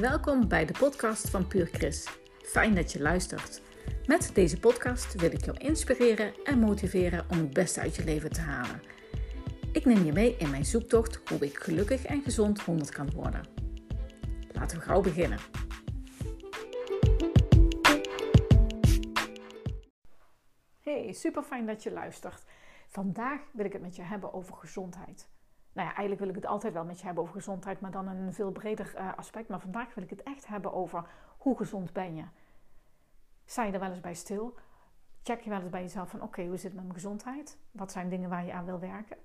Welkom 0.00 0.48
bij 0.48 0.66
de 0.66 0.72
podcast 0.78 1.30
van 1.30 1.46
Puur 1.46 1.66
Chris. 1.66 2.08
Fijn 2.42 2.74
dat 2.74 2.92
je 2.92 3.00
luistert. 3.00 3.62
Met 4.06 4.30
deze 4.34 4.58
podcast 4.58 5.14
wil 5.14 5.32
ik 5.32 5.44
jou 5.44 5.58
inspireren 5.58 6.44
en 6.44 6.58
motiveren 6.58 7.26
om 7.30 7.38
het 7.38 7.52
beste 7.52 7.80
uit 7.80 7.96
je 7.96 8.04
leven 8.04 8.30
te 8.30 8.40
halen. 8.40 8.82
Ik 9.72 9.84
neem 9.84 10.04
je 10.04 10.12
mee 10.12 10.36
in 10.36 10.50
mijn 10.50 10.64
zoektocht 10.64 11.20
hoe 11.28 11.38
ik 11.38 11.58
gelukkig 11.58 12.04
en 12.04 12.22
gezond 12.22 12.60
100 12.60 12.90
kan 12.90 13.10
worden. 13.10 13.46
Laten 14.52 14.78
we 14.78 14.84
gauw 14.84 15.00
beginnen. 15.00 15.38
Hey, 20.82 21.12
super 21.12 21.42
fijn 21.42 21.66
dat 21.66 21.82
je 21.82 21.92
luistert. 21.92 22.44
Vandaag 22.86 23.40
wil 23.52 23.64
ik 23.64 23.72
het 23.72 23.82
met 23.82 23.96
je 23.96 24.02
hebben 24.02 24.32
over 24.32 24.56
gezondheid 24.56 25.28
nou 25.72 25.88
ja, 25.88 25.94
eigenlijk 25.94 26.20
wil 26.20 26.28
ik 26.28 26.34
het 26.34 26.46
altijd 26.46 26.72
wel 26.72 26.84
met 26.84 26.98
je 26.98 27.06
hebben 27.06 27.22
over 27.22 27.34
gezondheid, 27.34 27.80
maar 27.80 27.90
dan 27.90 28.06
een 28.08 28.32
veel 28.32 28.50
breder 28.50 28.94
uh, 28.96 29.14
aspect. 29.16 29.48
Maar 29.48 29.60
vandaag 29.60 29.94
wil 29.94 30.04
ik 30.04 30.10
het 30.10 30.22
echt 30.22 30.46
hebben 30.46 30.72
over 30.72 31.04
hoe 31.38 31.56
gezond 31.56 31.92
ben 31.92 32.14
je. 32.16 32.24
Sta 33.44 33.64
je 33.64 33.72
er 33.72 33.80
wel 33.80 33.90
eens 33.90 34.00
bij 34.00 34.14
stil? 34.14 34.54
Check 35.22 35.40
je 35.40 35.50
wel 35.50 35.60
eens 35.60 35.70
bij 35.70 35.82
jezelf 35.82 36.10
van 36.10 36.22
oké, 36.22 36.42
hoe 36.42 36.56
zit 36.56 36.62
het 36.62 36.74
met 36.74 36.82
mijn 36.82 36.94
gezondheid? 36.94 37.58
Wat 37.70 37.92
zijn 37.92 38.08
dingen 38.08 38.30
waar 38.30 38.44
je 38.44 38.52
aan 38.52 38.64
wil 38.64 38.78
werken? 38.78 39.16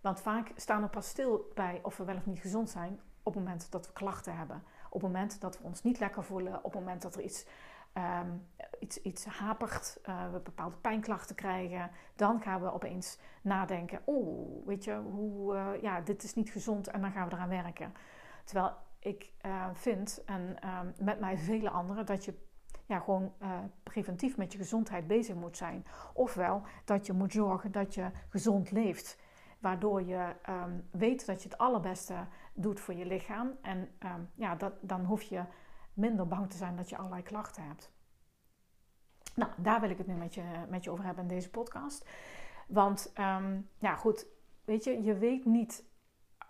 Want 0.00 0.20
vaak 0.20 0.52
staan 0.56 0.82
we 0.82 0.88
pas 0.88 1.08
stil 1.08 1.50
bij 1.54 1.80
of 1.82 1.96
we 1.96 2.04
wel 2.04 2.16
of 2.16 2.26
niet 2.26 2.38
gezond 2.38 2.70
zijn 2.70 3.00
op 3.22 3.34
het 3.34 3.42
moment 3.42 3.70
dat 3.70 3.86
we 3.86 3.92
klachten 3.92 4.36
hebben. 4.36 4.62
Op 4.86 5.02
het 5.02 5.12
moment 5.12 5.40
dat 5.40 5.58
we 5.58 5.64
ons 5.64 5.82
niet 5.82 5.98
lekker 5.98 6.24
voelen. 6.24 6.56
Op 6.56 6.72
het 6.72 6.80
moment 6.80 7.02
dat 7.02 7.14
er 7.14 7.22
iets 7.22 7.46
um, 7.94 8.46
iets, 9.02 9.24
hapert, 9.24 10.00
uh, 10.08 10.32
we 10.32 10.38
bepaalde 10.38 10.76
pijnklachten 10.76 11.36
krijgen, 11.36 11.90
dan 12.16 12.40
gaan 12.40 12.60
we 12.60 12.72
opeens 12.72 13.18
nadenken: 13.42 14.02
oeh, 14.06 14.66
weet 14.66 14.84
je, 14.84 14.94
hoe, 14.94 15.54
uh, 15.54 15.82
ja, 15.82 16.00
dit 16.00 16.22
is 16.22 16.34
niet 16.34 16.50
gezond 16.50 16.88
en 16.88 17.00
dan 17.00 17.12
gaan 17.12 17.28
we 17.28 17.34
eraan 17.34 17.48
werken. 17.48 17.94
Terwijl 18.44 18.72
ik 18.98 19.32
uh, 19.46 19.66
vind, 19.72 20.22
en 20.26 20.56
um, 20.80 20.94
met 20.98 21.20
mij 21.20 21.38
vele 21.38 21.70
anderen, 21.70 22.06
dat 22.06 22.24
je 22.24 22.34
ja, 22.86 22.98
gewoon 22.98 23.32
preventief 23.82 24.36
met 24.36 24.52
je 24.52 24.58
gezondheid 24.58 25.06
bezig 25.06 25.34
moet 25.34 25.56
zijn. 25.56 25.86
Ofwel 26.14 26.62
dat 26.84 27.06
je 27.06 27.12
moet 27.12 27.32
zorgen 27.32 27.72
dat 27.72 27.94
je 27.94 28.10
gezond 28.28 28.70
leeft. 28.70 29.18
Waardoor 29.58 30.02
je 30.02 30.34
um, 30.48 30.88
weet 30.90 31.26
dat 31.26 31.42
je 31.42 31.48
het 31.48 31.58
allerbeste 31.58 32.14
doet 32.54 32.80
voor 32.80 32.94
je 32.94 33.06
lichaam. 33.06 33.50
En 33.62 33.88
ja, 34.34 34.54
dat, 34.54 34.72
dan 34.80 35.04
hoef 35.04 35.22
je 35.22 35.44
minder 35.94 36.28
bang 36.28 36.50
te 36.50 36.56
zijn 36.56 36.76
dat 36.76 36.88
je 36.88 36.96
allerlei 36.96 37.22
klachten 37.22 37.66
hebt. 37.66 37.92
Nou, 39.34 39.50
daar 39.56 39.80
wil 39.80 39.90
ik 39.90 39.98
het 39.98 40.06
nu 40.06 40.14
met 40.14 40.34
je, 40.34 40.42
met 40.68 40.84
je 40.84 40.90
over 40.90 41.04
hebben 41.04 41.22
in 41.22 41.28
deze 41.28 41.50
podcast. 41.50 42.08
Want, 42.68 43.12
um, 43.18 43.68
ja 43.78 43.96
goed, 43.96 44.26
weet 44.64 44.84
je, 44.84 45.02
je 45.02 45.14
weet 45.18 45.44
niet 45.44 45.84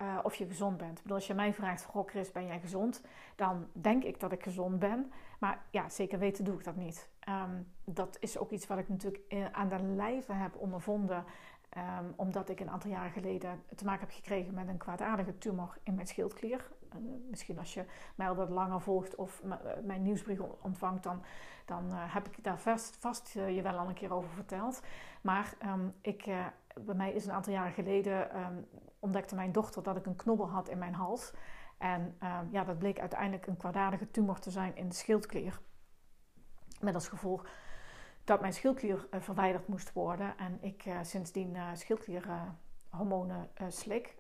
uh, 0.03 0.19
of 0.23 0.35
je 0.35 0.47
gezond 0.47 0.77
bent. 0.77 0.97
Ik 0.97 1.03
bedoel, 1.03 1.17
als 1.17 1.27
je 1.27 1.35
mij 1.35 1.55
vraagt, 1.55 1.85
goh 1.85 2.09
Chris, 2.09 2.33
ben 2.33 2.47
jij 2.47 2.61
gezond? 2.61 3.03
Dan 3.37 3.69
denk 3.73 4.05
ik 4.05 4.21
dat 4.21 4.33
ik 4.33 4.43
gezond 4.43 4.79
ben. 4.79 5.13
Maar 5.39 5.63
ja, 5.71 5.89
zeker 5.89 6.19
weten 6.19 6.45
doe 6.45 6.55
ik 6.55 6.65
dat 6.65 6.77
niet. 6.77 7.11
Um, 7.29 7.73
dat 7.85 8.17
is 8.21 8.39
ook 8.39 8.51
iets 8.51 8.67
wat 8.67 8.79
ik 8.79 8.89
natuurlijk 8.89 9.23
eh, 9.29 9.47
aan 9.53 9.69
de 9.69 9.83
lijve 9.83 10.33
heb 10.33 10.57
ondervonden. 10.57 11.25
Um, 11.77 12.13
omdat 12.17 12.49
ik 12.49 12.61
een 12.61 12.71
aantal 12.71 12.91
jaren 12.91 13.13
geleden 13.13 13.63
te 13.77 13.85
maken 13.85 14.01
heb 14.01 14.15
gekregen 14.15 14.55
met 14.55 14.69
een 14.69 14.77
kwaadaardige 14.77 15.39
tumor 15.39 15.79
in 15.83 15.95
mijn 15.95 16.07
schildklier. 16.07 16.71
Uh, 16.95 17.01
misschien 17.31 17.59
als 17.59 17.75
je 17.75 17.85
mij 18.15 18.29
al 18.29 18.35
wat 18.35 18.51
langer 18.51 18.81
volgt 18.81 19.15
of 19.15 19.43
mijn 19.85 20.03
nieuwsbrief 20.03 20.41
ontvangt, 20.41 21.03
dan, 21.03 21.23
dan 21.65 21.87
uh, 21.87 22.15
heb 22.15 22.27
ik 22.27 22.45
daar 22.45 22.59
vast, 22.59 22.97
vast 22.97 23.29
je 23.29 23.63
wel 23.63 23.79
al 23.79 23.89
een 23.89 23.95
keer 23.95 24.13
over 24.13 24.31
verteld. 24.31 24.83
Maar 25.23 25.55
um, 25.67 25.95
ik, 26.01 26.25
bij 26.81 26.95
mij 26.95 27.13
is 27.13 27.27
een 27.27 27.33
aantal 27.33 27.53
jaren 27.53 27.73
geleden 27.73 28.39
um, 28.39 28.67
ontdekte 28.99 29.35
mijn 29.35 29.53
dochter 29.53 29.83
dat 29.83 29.97
ik 29.97 30.07
een 30.07 30.17
knobbel 30.17 30.51
had 30.51 30.69
in 30.69 30.79
mijn 30.79 30.95
hals. 30.95 31.33
En 31.79 32.17
ja, 32.51 32.65
dat 32.65 32.79
bleek 32.79 33.01
uiteindelijk 33.01 33.47
een 33.47 33.57
kwaadaardige 33.57 34.11
tumor 34.11 34.39
te 34.39 34.51
zijn 34.51 34.77
in 34.77 34.89
de 34.89 34.95
schildklier. 34.95 35.61
Met 36.81 36.95
als 36.95 37.09
gevolg 37.09 37.47
dat 38.25 38.41
mijn 38.41 38.53
schildklier 38.53 39.07
verwijderd 39.11 39.69
moest 39.69 39.93
worden. 39.93 40.39
En 40.39 40.59
ik 40.61 40.85
sindsdien 41.03 41.57
schildklierhormonen 41.75 43.51
slik. 43.69 44.15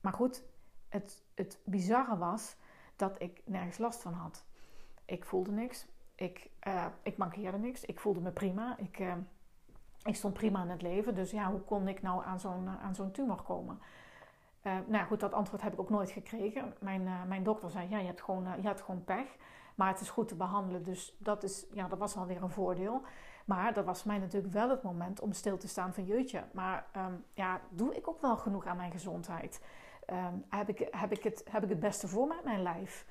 Maar 0.00 0.12
goed, 0.12 0.42
het, 0.88 1.22
het 1.34 1.58
bizarre 1.64 2.16
was 2.16 2.56
dat 2.96 3.22
ik 3.22 3.42
nergens 3.44 3.78
last 3.78 4.02
van 4.02 4.12
had. 4.12 4.44
Ik 5.04 5.24
voelde 5.24 5.52
niks. 5.52 5.86
Ik, 6.14 6.50
ik 7.02 7.16
mankeerde 7.16 7.58
niks. 7.58 7.84
Ik 7.84 8.00
voelde 8.00 8.20
me 8.20 8.30
prima. 8.30 8.76
Ik, 8.78 9.04
ik 10.02 10.16
stond 10.16 10.34
prima 10.34 10.62
in 10.62 10.70
het 10.70 10.82
leven. 10.82 11.14
Dus 11.14 11.30
ja, 11.30 11.50
hoe 11.50 11.60
kon 11.60 11.88
ik 11.88 12.02
nou 12.02 12.24
aan 12.24 12.40
zo'n 12.40 12.68
aan 12.68 12.94
zo'n 12.94 13.10
tumor 13.10 13.42
komen? 13.42 13.80
nou 14.86 15.06
goed, 15.06 15.20
dat 15.20 15.32
antwoord 15.32 15.62
heb 15.62 15.72
ik 15.72 15.80
ook 15.80 15.90
nooit 15.90 16.10
gekregen. 16.10 16.74
Mijn, 16.80 17.28
mijn 17.28 17.42
dokter 17.42 17.70
zei, 17.70 17.88
ja, 17.88 17.98
je 17.98 18.06
hebt 18.06 18.22
gewoon, 18.22 18.44
je 18.44 18.66
hebt 18.66 18.80
gewoon 18.80 19.04
pech. 19.04 19.36
Maar 19.74 19.88
het 19.88 20.00
is 20.00 20.10
goed 20.10 20.28
te 20.28 20.36
behandelen. 20.36 20.82
Dus 20.82 21.16
dat, 21.18 21.42
is, 21.42 21.66
ja, 21.72 21.88
dat 21.88 21.98
was 21.98 22.16
alweer 22.16 22.42
een 22.42 22.50
voordeel. 22.50 23.02
Maar 23.44 23.72
dat 23.74 23.84
was 23.84 24.04
mij 24.04 24.18
natuurlijk 24.18 24.52
wel 24.52 24.70
het 24.70 24.82
moment 24.82 25.20
om 25.20 25.32
stil 25.32 25.58
te 25.58 25.68
staan 25.68 25.94
van 25.94 26.04
jeutje. 26.04 26.44
Maar 26.52 26.86
um, 26.96 27.24
ja, 27.34 27.60
doe 27.70 27.96
ik 27.96 28.08
ook 28.08 28.20
wel 28.20 28.36
genoeg 28.36 28.66
aan 28.66 28.76
mijn 28.76 28.90
gezondheid? 28.90 29.60
Um, 30.12 30.44
heb, 30.48 30.68
ik, 30.68 30.88
heb, 30.90 31.12
ik 31.12 31.22
het, 31.22 31.44
heb 31.50 31.62
ik 31.62 31.68
het 31.68 31.80
beste 31.80 32.08
voor 32.08 32.26
met 32.26 32.44
mijn 32.44 32.62
lijf? 32.62 33.06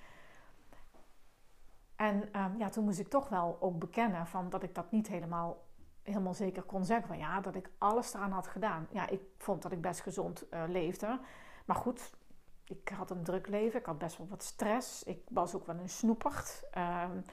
En 1.95 2.41
um, 2.41 2.57
ja, 2.57 2.69
toen 2.69 2.83
moest 2.83 2.99
ik 2.99 3.07
toch 3.07 3.29
wel 3.29 3.57
ook 3.59 3.79
bekennen 3.79 4.27
van 4.27 4.49
dat 4.49 4.63
ik 4.63 4.75
dat 4.75 4.91
niet 4.91 5.07
helemaal, 5.07 5.65
helemaal 6.03 6.33
zeker 6.33 6.63
kon 6.63 6.85
zeggen. 6.85 7.07
Van 7.07 7.17
ja, 7.17 7.41
dat 7.41 7.55
ik 7.55 7.69
alles 7.77 8.13
eraan 8.13 8.31
had 8.31 8.47
gedaan. 8.47 8.87
Ja, 8.91 9.07
ik 9.07 9.21
vond 9.37 9.61
dat 9.61 9.71
ik 9.71 9.81
best 9.81 10.01
gezond 10.01 10.45
uh, 10.53 10.63
leefde. 10.67 11.19
Maar 11.65 11.75
goed, 11.75 12.11
ik 12.63 12.89
had 12.89 13.11
een 13.11 13.23
druk 13.23 13.47
leven. 13.47 13.79
Ik 13.79 13.85
had 13.85 13.97
best 13.97 14.17
wel 14.17 14.27
wat 14.27 14.43
stress. 14.43 15.03
Ik 15.03 15.21
was 15.29 15.55
ook 15.55 15.65
wel 15.65 15.77
een 15.77 15.89
snoepert. 15.89 16.63
Um, 16.77 17.23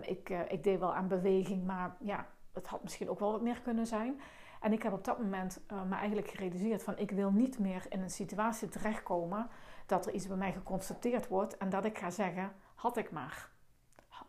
ik, 0.00 0.30
uh, 0.30 0.40
ik, 0.48 0.64
deed 0.64 0.78
wel 0.78 0.94
aan 0.94 1.08
beweging, 1.08 1.66
maar 1.66 1.96
ja, 2.00 2.26
het 2.52 2.66
had 2.66 2.82
misschien 2.82 3.10
ook 3.10 3.18
wel 3.18 3.32
wat 3.32 3.42
meer 3.42 3.60
kunnen 3.60 3.86
zijn. 3.86 4.20
En 4.60 4.72
ik 4.72 4.82
heb 4.82 4.92
op 4.92 5.04
dat 5.04 5.18
moment 5.18 5.60
uh, 5.72 5.82
me 5.82 5.94
eigenlijk 5.94 6.28
gerealiseerd 6.28 6.82
van 6.82 6.98
ik 6.98 7.10
wil 7.10 7.30
niet 7.30 7.58
meer 7.58 7.86
in 7.88 8.00
een 8.00 8.10
situatie 8.10 8.68
terechtkomen 8.68 9.48
dat 9.86 10.06
er 10.06 10.12
iets 10.12 10.26
bij 10.26 10.36
mij 10.36 10.52
geconstateerd 10.52 11.28
wordt 11.28 11.56
en 11.56 11.68
dat 11.68 11.84
ik 11.84 11.98
ga 11.98 12.10
zeggen, 12.10 12.52
had 12.74 12.96
ik 12.96 13.10
maar. 13.10 13.48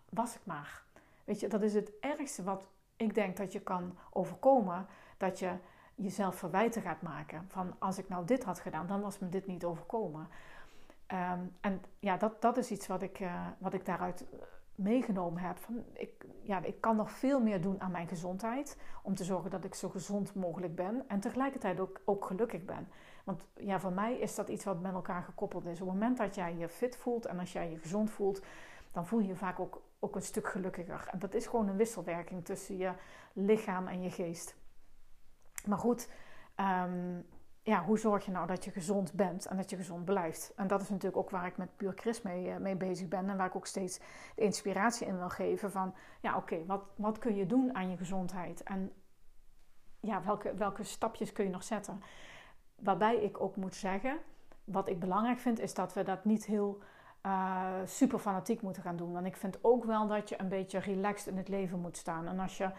Was 0.09 0.35
ik 0.35 0.41
maar. 0.43 0.83
Weet 1.23 1.39
je, 1.39 1.47
dat 1.47 1.61
is 1.61 1.73
het 1.73 1.91
ergste 1.99 2.43
wat 2.43 2.67
ik 2.95 3.13
denk 3.13 3.37
dat 3.37 3.51
je 3.51 3.59
kan 3.59 3.97
overkomen. 4.11 4.87
Dat 5.17 5.39
je 5.39 5.51
jezelf 5.95 6.35
verwijten 6.35 6.81
gaat 6.81 7.01
maken. 7.01 7.45
Van 7.47 7.75
als 7.79 7.97
ik 7.97 8.09
nou 8.09 8.25
dit 8.25 8.43
had 8.43 8.59
gedaan, 8.59 8.87
dan 8.87 9.01
was 9.01 9.19
me 9.19 9.29
dit 9.29 9.47
niet 9.47 9.65
overkomen. 9.65 10.27
Um, 11.07 11.55
en 11.61 11.81
ja, 11.99 12.17
dat, 12.17 12.41
dat 12.41 12.57
is 12.57 12.71
iets 12.71 12.87
wat 12.87 13.01
ik, 13.01 13.19
uh, 13.19 13.47
wat 13.57 13.73
ik 13.73 13.85
daaruit 13.85 14.25
meegenomen 14.79 15.41
heb. 15.41 15.57
Van 15.57 15.83
ik, 15.93 16.25
ja, 16.41 16.63
ik 16.63 16.81
kan 16.81 16.95
nog 16.95 17.11
veel 17.11 17.41
meer 17.41 17.61
doen 17.61 17.81
aan 17.81 17.91
mijn 17.91 18.07
gezondheid. 18.07 18.77
Om 19.03 19.15
te 19.15 19.23
zorgen 19.23 19.51
dat 19.51 19.63
ik 19.63 19.75
zo 19.75 19.89
gezond 19.89 20.35
mogelijk 20.35 20.75
ben. 20.75 21.03
En 21.07 21.19
tegelijkertijd 21.19 21.79
ook, 21.79 22.01
ook 22.05 22.25
gelukkig 22.25 22.65
ben. 22.65 22.87
Want 23.23 23.43
ja, 23.55 23.79
voor 23.79 23.93
mij 23.93 24.17
is 24.17 24.35
dat 24.35 24.49
iets 24.49 24.65
wat 24.65 24.81
met 24.81 24.93
elkaar 24.93 25.23
gekoppeld 25.23 25.65
is. 25.65 25.81
Op 25.81 25.87
het 25.87 25.95
moment 25.95 26.17
dat 26.17 26.35
jij 26.35 26.55
je 26.55 26.69
fit 26.69 26.97
voelt 26.97 27.25
en 27.25 27.39
als 27.39 27.53
jij 27.53 27.71
je 27.71 27.77
gezond 27.77 28.09
voelt, 28.11 28.41
dan 28.91 29.07
voel 29.07 29.19
je 29.19 29.27
je 29.27 29.35
vaak 29.35 29.59
ook, 29.59 29.81
ook 29.99 30.15
een 30.15 30.21
stuk 30.21 30.47
gelukkiger. 30.47 31.07
En 31.11 31.19
dat 31.19 31.33
is 31.33 31.47
gewoon 31.47 31.67
een 31.67 31.77
wisselwerking 31.77 32.45
tussen 32.45 32.77
je 32.77 32.93
lichaam 33.33 33.87
en 33.87 34.01
je 34.01 34.11
geest. 34.11 34.55
Maar 35.65 35.77
goed, 35.77 36.09
um, 36.55 37.25
ja, 37.63 37.83
hoe 37.83 37.99
zorg 37.99 38.25
je 38.25 38.31
nou 38.31 38.47
dat 38.47 38.63
je 38.63 38.71
gezond 38.71 39.13
bent 39.13 39.45
en 39.45 39.57
dat 39.57 39.69
je 39.69 39.75
gezond 39.75 40.05
blijft? 40.05 40.53
En 40.55 40.67
dat 40.67 40.81
is 40.81 40.89
natuurlijk 40.89 41.17
ook 41.17 41.29
waar 41.29 41.45
ik 41.45 41.57
met 41.57 41.75
Puur 41.75 41.93
Chris 41.95 42.21
mee, 42.21 42.49
eh, 42.49 42.57
mee 42.57 42.75
bezig 42.75 43.07
ben. 43.07 43.29
En 43.29 43.37
waar 43.37 43.47
ik 43.47 43.55
ook 43.55 43.67
steeds 43.67 43.99
de 44.35 44.41
inspiratie 44.41 45.07
in 45.07 45.17
wil 45.17 45.29
geven 45.29 45.71
van... 45.71 45.93
Ja, 46.21 46.37
oké, 46.37 46.65
wat, 46.65 46.81
wat 46.95 47.17
kun 47.17 47.35
je 47.35 47.45
doen 47.45 47.75
aan 47.75 47.89
je 47.89 47.97
gezondheid? 47.97 48.63
En 48.63 48.91
ja, 49.99 50.23
welke, 50.23 50.53
welke 50.53 50.83
stapjes 50.83 51.31
kun 51.31 51.43
je 51.45 51.51
nog 51.51 51.63
zetten? 51.63 52.01
Waarbij 52.75 53.15
ik 53.15 53.41
ook 53.41 53.55
moet 53.55 53.75
zeggen... 53.75 54.17
Wat 54.63 54.89
ik 54.89 54.99
belangrijk 54.99 55.39
vind, 55.39 55.59
is 55.59 55.73
dat 55.73 55.93
we 55.93 56.03
dat 56.03 56.25
niet 56.25 56.45
heel... 56.45 56.81
Uh, 57.25 57.73
super 57.85 58.19
fanatiek 58.19 58.61
moeten 58.61 58.83
gaan 58.83 58.95
doen. 58.95 59.11
Want 59.11 59.25
ik 59.25 59.35
vind 59.35 59.57
ook 59.61 59.83
wel 59.83 60.07
dat 60.07 60.29
je 60.29 60.39
een 60.39 60.49
beetje 60.49 60.79
relaxed 60.79 61.27
in 61.27 61.37
het 61.37 61.47
leven 61.47 61.79
moet 61.79 61.97
staan. 61.97 62.27
En 62.27 62.39
als 62.39 62.57
je 62.57 62.71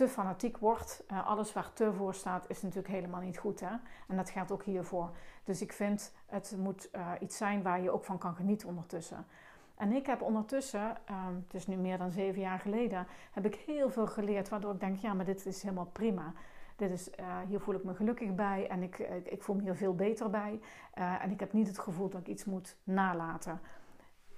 te 0.00 0.08
fanatiek 0.08 0.58
wordt, 0.58 1.04
uh, 1.12 1.26
alles 1.26 1.52
waar 1.52 1.72
te 1.72 1.92
voor 1.92 2.14
staat, 2.14 2.44
is 2.48 2.62
natuurlijk 2.62 2.94
helemaal 2.94 3.20
niet 3.20 3.38
goed. 3.38 3.60
Hè? 3.60 3.74
En 4.08 4.16
dat 4.16 4.30
geldt 4.30 4.52
ook 4.52 4.62
hiervoor. 4.62 5.10
Dus 5.44 5.62
ik 5.62 5.72
vind 5.72 6.14
het 6.26 6.54
moet 6.58 6.88
uh, 6.92 7.12
iets 7.20 7.36
zijn 7.36 7.62
waar 7.62 7.80
je 7.80 7.90
ook 7.90 8.04
van 8.04 8.18
kan 8.18 8.34
genieten 8.34 8.68
ondertussen. 8.68 9.26
En 9.74 9.92
ik 9.92 10.06
heb 10.06 10.22
ondertussen, 10.22 10.96
um, 11.10 11.44
het 11.46 11.54
is 11.54 11.66
nu 11.66 11.76
meer 11.76 11.98
dan 11.98 12.10
zeven 12.10 12.40
jaar 12.40 12.58
geleden, 12.58 13.06
heb 13.32 13.44
ik 13.44 13.54
heel 13.54 13.90
veel 13.90 14.06
geleerd 14.06 14.48
waardoor 14.48 14.72
ik 14.74 14.80
denk, 14.80 14.96
ja, 14.96 15.14
maar 15.14 15.24
dit 15.24 15.46
is 15.46 15.62
helemaal 15.62 15.90
prima. 15.92 16.32
Dit 16.76 16.90
is, 16.90 17.10
uh, 17.10 17.38
hier 17.48 17.60
voel 17.60 17.74
ik 17.74 17.84
me 17.84 17.94
gelukkig 17.94 18.34
bij 18.34 18.68
en 18.68 18.82
ik, 18.82 18.98
ik 19.24 19.42
voel 19.42 19.56
me 19.56 19.62
hier 19.62 19.76
veel 19.76 19.94
beter 19.94 20.30
bij. 20.30 20.60
en 20.94 21.30
ik 21.30 21.40
heb 21.40 21.52
niet 21.52 21.66
het 21.66 21.78
gevoel 21.78 22.08
dat 22.08 22.20
ik 22.20 22.26
iets 22.26 22.44
moet 22.44 22.76
nalaten. 22.84 23.60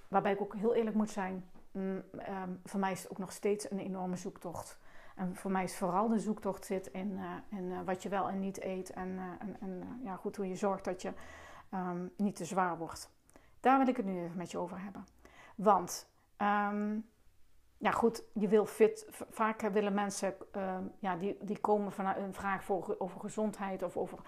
Waarbij 0.07 0.31
ik 0.31 0.41
ook 0.41 0.55
heel 0.55 0.73
eerlijk 0.75 0.95
moet 0.95 1.09
zijn, 1.09 1.45
mm, 1.71 1.81
um, 1.81 2.59
voor 2.65 2.79
mij 2.79 2.91
is 2.91 3.01
het 3.01 3.11
ook 3.11 3.17
nog 3.17 3.31
steeds 3.31 3.71
een 3.71 3.79
enorme 3.79 4.15
zoektocht. 4.15 4.81
En 5.15 5.35
voor 5.35 5.51
mij 5.51 5.63
is 5.63 5.77
vooral 5.77 6.07
de 6.07 6.19
zoektocht 6.19 6.65
zit 6.65 6.87
in, 6.87 7.19
in 7.49 7.63
uh, 7.63 7.79
wat 7.85 8.03
je 8.03 8.09
wel 8.09 8.29
en 8.29 8.39
niet 8.39 8.63
eet. 8.63 8.89
En, 8.89 9.19
en 9.59 9.99
ja, 10.03 10.15
goed, 10.15 10.35
hoe 10.35 10.47
je 10.47 10.55
zorgt 10.55 10.85
dat 10.85 11.01
je 11.01 11.13
um, 11.73 12.11
niet 12.17 12.35
te 12.35 12.45
zwaar 12.45 12.77
wordt. 12.77 13.11
Daar 13.59 13.77
wil 13.77 13.87
ik 13.87 13.97
het 13.97 14.05
nu 14.05 14.23
even 14.23 14.37
met 14.37 14.51
je 14.51 14.57
over 14.57 14.81
hebben. 14.81 15.05
Want, 15.55 16.09
ehm, 16.37 16.97
ja 17.77 17.91
goed, 17.91 18.23
je 18.33 18.47
wil 18.47 18.65
fit. 18.65 19.07
Vaak 19.29 19.61
willen 19.61 19.93
mensen, 19.93 20.35
ehm, 20.51 20.83
ja, 20.99 21.15
die, 21.15 21.37
die 21.41 21.59
komen 21.59 21.91
vanuit 21.91 22.17
een 22.17 22.33
vraag 22.33 22.69
over 22.97 23.19
gezondheid 23.19 23.83
of 23.83 23.97
over, 23.97 24.19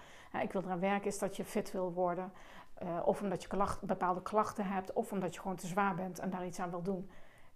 ik 0.42 0.52
wil 0.52 0.62
eraan 0.62 0.80
werken, 0.80 1.06
is 1.06 1.18
dat 1.18 1.36
je 1.36 1.44
fit 1.44 1.72
wil 1.72 1.92
worden. 1.92 2.32
Of 3.04 3.22
omdat 3.22 3.42
je 3.42 3.48
klacht, 3.48 3.82
bepaalde 3.82 4.22
klachten 4.22 4.66
hebt, 4.66 4.92
of 4.92 5.12
omdat 5.12 5.34
je 5.34 5.40
gewoon 5.40 5.56
te 5.56 5.66
zwaar 5.66 5.94
bent 5.94 6.18
en 6.18 6.30
daar 6.30 6.46
iets 6.46 6.60
aan 6.60 6.70
wil 6.70 6.82
doen. 6.82 7.10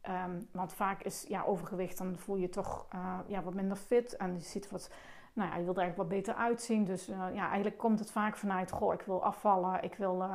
Um, 0.09 0.49
want 0.53 0.73
vaak 0.73 1.03
is 1.03 1.25
ja, 1.29 1.43
overgewicht, 1.43 1.99
dan 1.99 2.19
voel 2.19 2.37
je 2.37 2.49
toch 2.49 2.87
uh, 2.95 3.19
ja, 3.27 3.43
wat 3.43 3.55
minder 3.55 3.77
fit 3.77 4.17
en 4.17 4.35
je 4.35 4.41
ziet 4.41 4.71
wat, 4.71 4.91
nou 5.33 5.51
ja, 5.51 5.57
je 5.57 5.65
wilt 5.65 5.77
er 5.77 5.83
eigenlijk 5.83 6.11
wat 6.11 6.19
beter 6.19 6.35
uitzien. 6.35 6.85
Dus 6.85 7.09
uh, 7.09 7.17
ja, 7.35 7.47
eigenlijk 7.47 7.79
komt 7.79 7.99
het 7.99 8.11
vaak 8.11 8.37
vanuit, 8.37 8.71
goh, 8.71 8.93
ik 8.93 9.03
wil 9.03 9.25
afvallen, 9.25 9.83
ik 9.83 9.95
wil, 9.95 10.23
uh, 10.23 10.35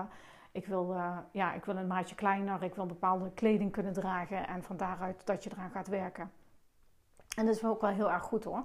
ik 0.52 0.66
wil, 0.66 0.96
ja, 1.32 1.54
ik 1.54 1.66
wil 1.66 1.76
een 1.76 1.88
maatje 1.88 2.16
kleiner, 2.16 2.64
ik 2.64 2.76
wil 2.76 2.86
bepaalde 2.86 3.32
kleding 3.32 3.72
kunnen 3.72 3.94
dragen 3.94 4.48
en 4.48 4.64
van 4.64 4.78
daaruit 4.78 5.26
dat 5.26 5.44
je 5.44 5.52
eraan 5.52 5.72
gaat 5.72 5.88
werken. 5.88 6.32
En 7.36 7.46
dat 7.46 7.56
is 7.56 7.64
ook 7.64 7.82
wel 7.82 7.90
heel 7.90 8.12
erg 8.12 8.24
goed 8.24 8.44
hoor. 8.44 8.64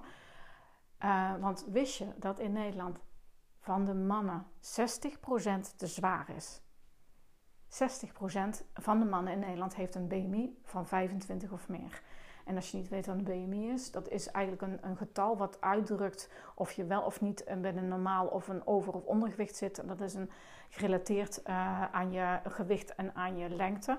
want 1.40 1.66
wist 1.70 1.98
je 1.98 2.06
dat 2.16 2.38
in 2.38 2.52
Nederland 2.52 2.98
van 3.60 3.84
de 3.84 3.94
mannen 3.94 4.46
60% 4.60 5.76
te 5.76 5.86
zwaar 5.86 6.30
is? 6.36 6.62
60% 7.70 7.76
van 8.74 8.98
de 8.98 9.04
mannen 9.04 9.32
in 9.32 9.38
Nederland 9.38 9.74
heeft 9.74 9.94
een 9.94 10.08
BMI 10.08 10.58
van 10.64 10.86
25 10.86 11.52
of 11.52 11.68
meer. 11.68 12.02
En 12.44 12.56
als 12.56 12.70
je 12.70 12.76
niet 12.76 12.88
weet 12.88 13.06
wat 13.06 13.16
een 13.16 13.24
BMI 13.24 13.68
is, 13.68 13.90
dat 13.90 14.08
is 14.08 14.30
eigenlijk 14.30 14.72
een, 14.72 14.78
een 14.90 14.96
getal 14.96 15.36
wat 15.36 15.60
uitdrukt 15.60 16.30
of 16.54 16.72
je 16.72 16.84
wel 16.84 17.02
of 17.02 17.20
niet 17.20 17.44
bij 17.60 17.76
een 17.76 17.88
normaal 17.88 18.26
of 18.26 18.48
een 18.48 18.66
over- 18.66 18.92
of 18.92 19.04
ondergewicht 19.04 19.56
zit. 19.56 19.82
Dat 19.86 20.00
is 20.00 20.14
een, 20.14 20.30
gerelateerd 20.70 21.40
uh, 21.46 21.84
aan 21.84 22.12
je 22.12 22.40
gewicht 22.48 22.94
en 22.94 23.14
aan 23.14 23.36
je 23.36 23.48
lengte. 23.48 23.98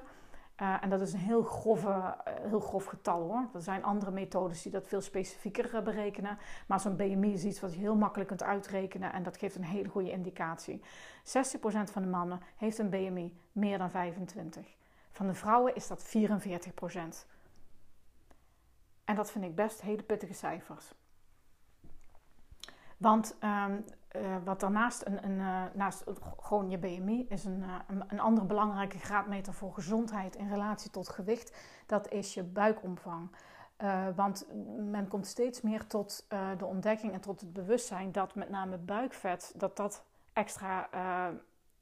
Uh, 0.62 0.84
en 0.84 0.90
dat 0.90 1.02
is 1.02 1.14
een 1.14 1.20
heel, 1.20 1.44
grove, 1.44 1.88
uh, 1.88 2.12
heel 2.26 2.60
grof 2.60 2.86
getal 2.86 3.22
hoor. 3.22 3.50
Er 3.54 3.62
zijn 3.62 3.84
andere 3.84 4.12
methodes 4.12 4.62
die 4.62 4.72
dat 4.72 4.88
veel 4.88 5.02
specifieker 5.02 5.84
berekenen. 5.84 6.38
Maar 6.68 6.80
zo'n 6.80 6.96
BMI 6.96 7.34
is 7.34 7.44
iets 7.44 7.60
wat 7.60 7.74
je 7.74 7.80
heel 7.80 7.96
makkelijk 7.96 8.30
kunt 8.30 8.44
uitrekenen 8.44 9.14
en 9.14 9.24
dat 9.24 9.38
geeft 9.38 9.56
een 9.56 9.64
hele 9.64 9.90
goede 9.90 10.12
indicatie. 10.12 10.82
60% 10.82 10.84
van 11.84 12.02
de 12.02 12.08
mannen 12.08 12.42
heeft 12.56 12.78
een 12.78 12.90
BMI 12.90 13.38
meer 13.52 13.78
dan 13.78 13.90
25. 13.90 14.76
Van 15.12 15.28
de 15.28 15.34
vrouwen 15.34 15.76
is 15.76 15.88
dat 15.88 16.04
44%. 16.04 17.28
En 19.06 19.16
dat 19.16 19.32
vind 19.32 19.46
ik 19.46 19.56
best 19.56 19.82
hele 19.82 20.04
pittige 20.04 20.34
cijfers. 20.34 20.94
Want 22.98 23.36
um, 23.44 23.86
uh, 24.16 24.36
wat 24.44 24.60
daarnaast, 24.60 25.06
een, 25.06 25.26
een, 25.26 25.40
uh, 25.40 25.64
naast 25.74 26.04
gewoon 26.40 26.70
je 26.70 26.78
BMI, 26.78 27.26
is 27.30 27.46
een, 27.46 27.60
uh, 27.60 27.76
een, 28.08 28.20
andere 28.20 28.46
belangrijke 28.46 28.98
graadmeter 28.98 29.54
voor 29.54 29.74
gezondheid 29.74 30.36
in 30.36 30.50
relatie 30.50 30.92
tot 30.92 31.10
gewicht. 31.10 31.58
Dat 31.86 32.12
is 32.12 32.34
je 32.34 32.44
buikomvang. 32.44 33.32
want 34.16 34.48
men 34.78 35.08
komt 35.08 35.28
steeds 35.28 35.62
meer 35.62 35.88
tot 35.88 36.26
de 36.58 36.66
ontdekking 36.66 37.14
en 37.14 37.22
tot 37.22 37.42
het 37.42 37.54
bewustzijn 37.54 38.12
dat 38.12 38.36
met 38.36 38.50
name 38.50 38.78
buikvet, 38.78 39.54
dat 39.56 39.78
dat 39.78 40.04
extra 40.34 40.90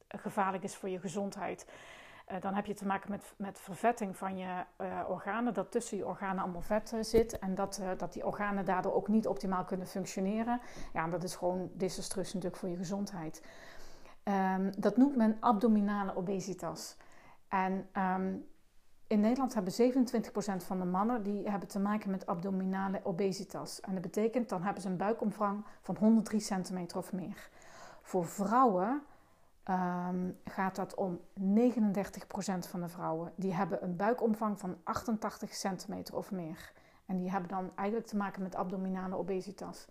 gevaarlijk 0.08 0.64
is 0.64 0.76
voor 0.76 0.90
je 0.90 1.00
gezondheid. 1.00 1.66
Uh, 2.32 2.42
dan 2.42 2.54
heb 2.54 2.66
je 2.66 2.74
te 2.74 2.86
maken 2.86 3.12
met, 3.12 3.34
met 3.38 3.60
vervetting 3.60 4.18
van 4.18 4.38
je 4.38 4.64
uh, 4.82 5.00
organen, 5.08 5.54
dat 5.54 5.72
tussen 5.72 5.98
je 5.98 6.08
organen 6.08 6.44
allemaal 6.44 6.62
vet 6.62 6.92
uh, 6.96 7.04
zit 7.04 7.40
en 7.40 7.56
dat, 7.56 7.82
dat 7.98 8.14
die 8.14 8.26
organen 8.26 8.66
daardoor 8.66 8.94
ook 8.94 9.08
niet 9.08 9.28
optimaal 9.28 9.64
kunnen 9.64 9.88
functioneren. 9.88 10.62
Ja, 10.94 11.08
dat 11.08 11.24
is 11.24 11.36
gewoon 11.36 11.70
desastreus 11.74 12.34
natuurlijk 12.34 12.62
voor 12.62 12.70
je 12.70 12.78
gezondheid. 12.78 13.42
Um, 14.24 14.72
dat 14.78 14.98
noemt 14.98 15.16
men 15.16 15.38
abdominale 15.40 16.16
obesitas. 16.16 16.98
En 17.48 17.88
um, 17.98 18.48
in 19.08 19.20
Nederland 19.20 19.54
hebben 19.54 19.74
27% 19.74 20.66
van 20.66 20.80
de 20.80 20.86
mannen 20.86 21.24
die 21.24 21.50
hebben 21.50 21.68
te 21.70 21.80
maken 21.80 22.10
met 22.12 22.26
abdominale 22.26 23.00
obesitas. 23.04 23.82
En 23.82 23.94
dat 23.94 24.02
betekent 24.02 24.50
dan 24.50 24.64
hebben 24.64 24.82
ze 24.82 24.90
een 24.90 24.98
buikomvang 24.98 25.66
van 25.82 25.96
103 26.00 26.40
centimeter 26.40 26.98
of 26.98 27.14
meer. 27.14 27.50
Voor 28.02 28.26
vrouwen 28.26 29.02
um, 29.70 30.38
gaat 30.44 30.76
dat 30.76 30.96
om 30.96 31.20
39% 31.20 31.22
van 32.60 32.82
de 32.82 32.88
vrouwen. 32.88 33.32
Die 33.36 33.54
hebben 33.54 33.84
een 33.84 33.96
buikomvang 33.96 34.60
van 34.60 34.78
88 34.84 35.54
centimeter 35.54 36.16
of 36.16 36.32
meer. 36.32 36.72
En 37.06 37.18
die 37.18 37.32
hebben 37.32 37.50
dan 37.50 37.72
eigenlijk 37.76 38.08
te 38.08 38.18
maken 38.18 38.42
met 38.42 38.56
abdominale 38.56 39.18
obesitas. 39.18 39.88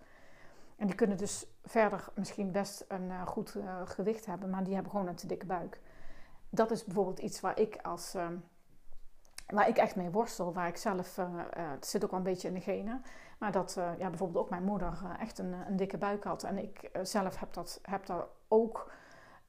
En 0.77 0.87
die 0.87 0.95
kunnen 0.95 1.17
dus 1.17 1.45
verder 1.63 2.07
misschien 2.15 2.51
best 2.51 2.85
een 2.87 3.03
uh, 3.09 3.27
goed 3.27 3.55
uh, 3.55 3.81
gewicht 3.85 4.25
hebben, 4.25 4.49
maar 4.49 4.63
die 4.63 4.73
hebben 4.73 4.91
gewoon 4.91 5.07
een 5.07 5.15
te 5.15 5.27
dikke 5.27 5.45
buik. 5.45 5.81
Dat 6.49 6.71
is 6.71 6.83
bijvoorbeeld 6.83 7.19
iets 7.19 7.39
waar 7.39 7.59
ik 7.59 7.79
als. 7.81 8.15
Uh, 8.15 8.27
waar 9.47 9.67
ik 9.67 9.77
echt 9.77 9.95
mee 9.95 10.09
worstel, 10.09 10.53
waar 10.53 10.67
ik 10.67 10.77
zelf, 10.77 11.17
uh, 11.17 11.25
het 11.53 11.85
zit 11.85 12.03
ook 12.03 12.09
wel 12.09 12.19
een 12.19 12.25
beetje 12.25 12.47
in 12.47 12.53
de 12.53 12.59
genen, 12.59 13.03
maar 13.39 13.51
dat 13.51 13.73
ja, 13.97 14.09
bijvoorbeeld 14.09 14.43
ook 14.43 14.49
mijn 14.49 14.63
moeder 14.63 14.97
echt 15.19 15.39
een, 15.39 15.53
een 15.67 15.75
dikke 15.75 15.97
buik 15.97 16.23
had. 16.23 16.43
En 16.43 16.57
ik 16.57 16.89
zelf 17.01 17.39
heb 17.39 17.53
dat, 17.53 17.79
heb 17.81 18.05
dat 18.05 18.27
ook 18.47 18.91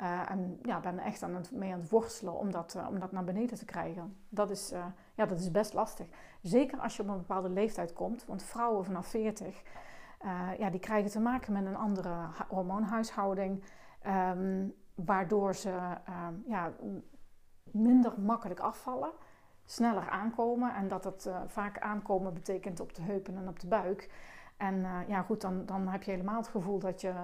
uh, 0.03 0.31
en 0.31 0.59
ja, 0.63 0.81
ben 0.81 0.99
echt 0.99 1.23
aan 1.23 1.35
het, 1.35 1.53
mee 1.53 1.73
aan 1.73 1.81
het 1.81 1.91
worstelen 1.91 2.35
om 2.35 2.51
dat, 2.51 2.79
dat 2.99 3.13
naar 3.13 3.25
beneden 3.25 3.59
te 3.59 3.65
krijgen. 3.65 4.17
Dat 4.29 4.51
is, 4.51 4.73
uh, 4.73 4.85
ja, 5.15 5.27
dat 5.27 5.39
is 5.39 5.51
best 5.51 5.73
lastig. 5.73 6.07
Zeker 6.43 6.79
als 6.79 6.97
je 6.97 7.03
op 7.03 7.09
een 7.09 7.17
bepaalde 7.17 7.49
leeftijd 7.49 7.93
komt. 7.93 8.25
Want 8.27 8.43
vrouwen 8.43 8.85
vanaf 8.85 9.07
40, 9.07 9.63
ja, 10.59 10.71
die 10.71 10.81
krijgen 10.81 11.11
te 11.11 11.21
maken 11.21 11.53
met 11.53 11.67
een 11.67 11.77
andere 11.77 12.15
hormoonhuishouding. 12.49 13.65
Um, 14.07 14.75
waardoor 14.95 15.55
ze 15.55 15.71
um, 16.09 16.45
ja, 16.47 16.73
minder 17.63 18.21
makkelijk 18.21 18.61
afvallen. 18.61 19.11
Sneller 19.65 20.09
aankomen. 20.09 20.75
En 20.75 20.89
dat 20.89 21.05
het 21.05 21.31
vaak 21.47 21.79
aankomen 21.79 22.35
betekent 22.35 22.81
op 22.81 22.95
de 22.95 23.03
heupen 23.03 23.37
en 23.37 23.49
op 23.49 23.61
de 23.61 23.67
buik. 23.67 24.11
En 24.57 24.87
ja, 25.09 25.23
goed, 25.23 25.41
dan, 25.41 25.67
dan 25.67 25.89
heb 25.89 26.03
je 26.03 26.11
helemaal 26.11 26.37
het 26.37 26.49
gevoel 26.49 26.79
dat, 26.79 27.01
je, 27.01 27.15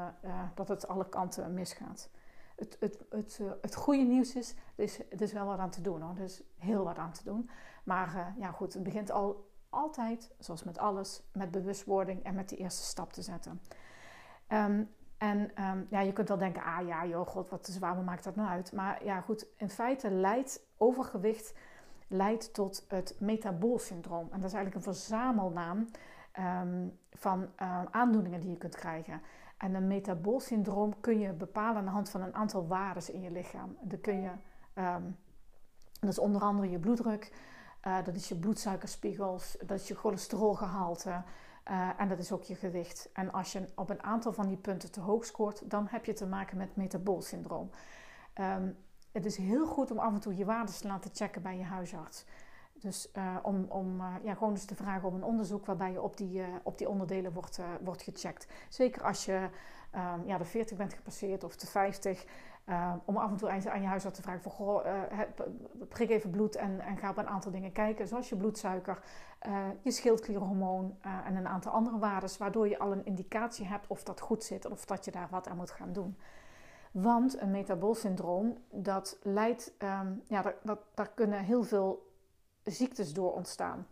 dat 0.54 0.68
het 0.68 0.88
alle 0.88 1.08
kanten 1.08 1.54
misgaat 1.54 2.10
het, 2.56 2.76
het, 3.10 3.38
uh, 3.40 3.50
het 3.60 3.74
goede 3.74 4.02
nieuws 4.02 4.34
is, 4.34 4.54
er 4.76 4.84
is, 4.84 5.00
er 5.08 5.34
wel 5.34 5.46
wat 5.46 5.58
aan 5.58 5.70
te 5.70 5.80
doen 5.80 6.00
hoor. 6.00 6.16
Er 6.16 6.22
is 6.22 6.42
heel 6.58 6.84
wat 6.84 6.98
aan 6.98 7.12
te 7.12 7.24
doen. 7.24 7.50
Maar 7.84 8.14
uh, 8.14 8.26
ja 8.38 8.50
goed, 8.50 8.72
het 8.74 8.82
begint 8.82 9.10
al 9.10 9.50
altijd, 9.68 10.30
zoals 10.38 10.64
met 10.64 10.78
alles, 10.78 11.22
met 11.32 11.50
bewustwording 11.50 12.24
en 12.24 12.34
met 12.34 12.48
die 12.48 12.58
eerste 12.58 12.82
stap 12.82 13.12
te 13.12 13.22
zetten. 13.22 13.60
Um, 14.48 14.90
en 15.18 15.64
um, 15.64 15.86
ja, 15.90 16.00
je 16.00 16.12
kunt 16.12 16.28
wel 16.28 16.38
denken, 16.38 16.62
ah 16.62 16.86
ja 16.86 17.06
joh, 17.06 17.26
god, 17.26 17.48
wat 17.48 17.66
zwaar, 17.66 17.94
wat 17.94 18.04
maakt 18.04 18.24
dat 18.24 18.36
nou 18.36 18.48
uit? 18.48 18.72
Maar 18.72 19.04
ja 19.04 19.20
goed, 19.20 19.46
in 19.56 19.70
feite 19.70 20.10
leidt 20.10 20.66
overgewicht 20.76 21.54
leidt 22.08 22.54
tot 22.54 22.84
het 22.88 23.16
metaboolsyndroom. 23.18 24.28
En 24.30 24.40
dat 24.40 24.50
is 24.50 24.56
eigenlijk 24.56 24.74
een 24.74 24.92
verzamelnaam 24.92 25.88
um, 26.38 26.98
van 27.10 27.48
uh, 27.62 27.82
aandoeningen 27.90 28.40
die 28.40 28.50
je 28.50 28.56
kunt 28.56 28.76
krijgen. 28.76 29.22
En 29.56 29.74
een 29.74 29.86
metaboolsyndroom 29.86 31.00
kun 31.00 31.18
je 31.18 31.32
bepalen 31.32 31.76
aan 31.76 31.84
de 31.84 31.90
hand 31.90 32.08
van 32.08 32.22
een 32.22 32.34
aantal 32.34 32.66
waarden 32.66 33.14
in 33.14 33.20
je 33.20 33.30
lichaam. 33.30 33.76
Dan 33.80 34.00
kun 34.00 34.20
je, 34.20 34.30
um, 34.74 35.16
dat 36.00 36.10
is 36.10 36.18
onder 36.18 36.42
andere 36.42 36.70
je 36.70 36.78
bloeddruk, 36.78 37.32
uh, 37.86 38.04
dat 38.04 38.14
is 38.14 38.28
je 38.28 38.36
bloedsuikerspiegels, 38.36 39.56
dat 39.66 39.80
is 39.80 39.88
je 39.88 39.94
cholesterolgehalte 39.94 41.22
uh, 41.70 41.90
en 41.96 42.08
dat 42.08 42.18
is 42.18 42.32
ook 42.32 42.42
je 42.42 42.54
gewicht. 42.54 43.10
En 43.12 43.32
als 43.32 43.52
je 43.52 43.68
op 43.74 43.90
een 43.90 44.02
aantal 44.02 44.32
van 44.32 44.48
die 44.48 44.56
punten 44.56 44.92
te 44.92 45.00
hoog 45.00 45.24
scoort, 45.24 45.70
dan 45.70 45.86
heb 45.90 46.04
je 46.04 46.12
te 46.12 46.26
maken 46.26 46.56
met 46.56 46.76
metaboolsyndroom. 46.76 47.70
Um, 48.40 48.76
het 49.12 49.24
is 49.24 49.36
heel 49.36 49.66
goed 49.66 49.90
om 49.90 49.98
af 49.98 50.12
en 50.12 50.20
toe 50.20 50.36
je 50.36 50.44
waarden 50.44 50.74
te 50.74 50.86
laten 50.86 51.10
checken 51.14 51.42
bij 51.42 51.56
je 51.56 51.64
huisarts. 51.64 52.24
Dus 52.80 53.10
uh, 53.16 53.36
om, 53.42 53.66
om 53.68 54.00
uh, 54.00 54.14
ja, 54.22 54.34
gewoon 54.34 54.52
eens 54.52 54.64
te 54.64 54.74
vragen 54.74 55.08
om 55.08 55.14
een 55.14 55.24
onderzoek 55.24 55.66
waarbij 55.66 55.92
je 55.92 56.02
op 56.02 56.16
die, 56.16 56.38
uh, 56.38 56.46
op 56.62 56.78
die 56.78 56.88
onderdelen 56.88 57.32
wordt, 57.32 57.60
wordt 57.80 58.02
gecheckt. 58.02 58.46
Zeker 58.68 59.02
als 59.02 59.24
je 59.24 59.48
um, 59.94 60.26
ja, 60.26 60.38
de 60.38 60.44
40 60.44 60.76
bent 60.76 60.94
gepasseerd 60.94 61.44
of 61.44 61.56
de 61.56 61.66
50. 61.66 62.24
om 63.04 63.16
af 63.16 63.30
en 63.30 63.36
toe 63.36 63.48
aan 63.48 63.80
je 63.80 63.86
huisarts 63.86 64.16
te 64.16 64.22
vragen 64.22 64.42
van 64.42 64.52
goh, 64.52 64.86
prik 65.88 66.10
even 66.10 66.30
bloed 66.30 66.56
en, 66.56 66.80
en 66.80 66.96
ga 66.96 67.10
op 67.10 67.16
een 67.16 67.28
aantal 67.28 67.52
dingen 67.52 67.72
kijken. 67.72 68.08
Zoals 68.08 68.28
je 68.28 68.36
bloedsuiker, 68.36 68.98
je 69.82 69.90
schildklierhormoon 69.90 70.96
en 71.24 71.36
een 71.36 71.48
aantal 71.48 71.72
andere 71.72 71.98
waarden. 71.98 72.30
Waardoor 72.38 72.68
je 72.68 72.78
al 72.78 72.92
een 72.92 73.04
indicatie 73.04 73.66
hebt 73.66 73.86
of 73.86 74.02
dat 74.02 74.20
goed 74.20 74.44
zit 74.44 74.66
of 74.66 74.84
dat 74.84 75.04
je 75.04 75.10
daar 75.10 75.28
wat 75.30 75.48
aan 75.48 75.56
moet 75.56 75.70
gaan 75.70 75.92
doen. 75.92 76.16
Want 76.96 77.40
een 77.40 77.50
metaboolsyndroom, 77.50 78.56
dat 78.70 79.18
leidt, 79.22 79.72
um, 79.78 80.22
ja, 80.26 80.54
dat, 80.62 80.78
daar 80.94 81.10
kunnen 81.14 81.38
heel 81.38 81.62
veel 81.62 82.05
ziektes 82.66 83.12
door 83.12 83.32
ontstaan. 83.32 83.86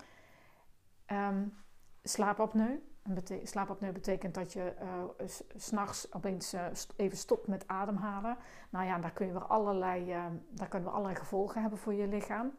Um, 1.06 1.54
slaapapneu. 2.02 2.82
Bete 3.02 3.40
slaapapneu 3.42 3.92
betekent 3.92 4.34
dat 4.34 4.52
je 4.52 4.74
uh, 4.82 5.28
s'nachts 5.56 6.12
opeens 6.12 6.54
uh, 6.54 6.66
even 6.96 7.18
stopt 7.18 7.46
met 7.46 7.68
ademhalen. 7.68 8.36
Nou 8.70 8.86
ja, 8.86 8.98
daar, 8.98 9.12
kun 9.12 9.26
je 9.26 9.38
allerlei, 9.38 10.14
uh, 10.14 10.24
daar 10.48 10.68
kunnen 10.68 10.88
we 10.88 10.94
allerlei 10.94 11.18
gevolgen 11.18 11.60
hebben 11.60 11.78
voor 11.78 11.94
je 11.94 12.08
lichaam. 12.08 12.52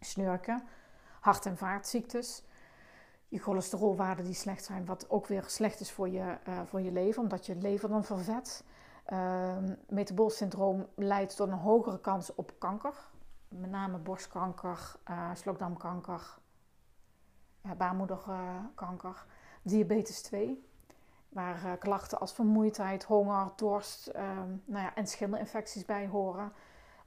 Snurken, 0.00 0.62
hart- 1.20 1.46
en 1.46 1.56
vaatziektes. 1.56 2.44
Je 3.28 3.38
cholesterolwaarden 3.38 4.24
die 4.24 4.34
slecht 4.34 4.64
zijn, 4.64 4.84
wat 4.84 5.10
ook 5.10 5.26
weer 5.26 5.44
slecht 5.46 5.80
is 5.80 5.92
voor 5.92 6.08
je, 6.08 6.38
voor 6.64 6.80
je 6.80 6.92
lever, 6.92 7.22
omdat 7.22 7.46
je 7.46 7.56
lever 7.56 7.88
dan 7.88 8.04
vervet. 8.04 8.64
Uh, 9.12 9.56
metabool 9.88 10.30
syndroom 10.30 10.86
leidt 10.94 11.36
tot 11.36 11.48
een 11.48 11.54
hogere 11.54 12.00
kans 12.00 12.34
op 12.34 12.52
kanker. 12.58 12.94
Met 13.48 13.70
name 13.70 13.98
borstkanker, 13.98 14.96
uh, 15.10 15.30
slokdarmkanker, 15.34 16.38
baarmoederkanker. 17.76 19.26
Diabetes 19.62 20.22
2, 20.22 20.68
waar 21.28 21.64
uh, 21.64 21.72
klachten 21.78 22.20
als 22.20 22.32
vermoeidheid, 22.32 23.04
honger, 23.04 23.52
dorst 23.56 24.06
ehm, 24.06 24.50
nou 24.64 24.84
ja, 24.84 24.94
en 24.94 25.06
schimmelinfecties 25.06 25.84
bij 25.84 26.06
horen. 26.06 26.52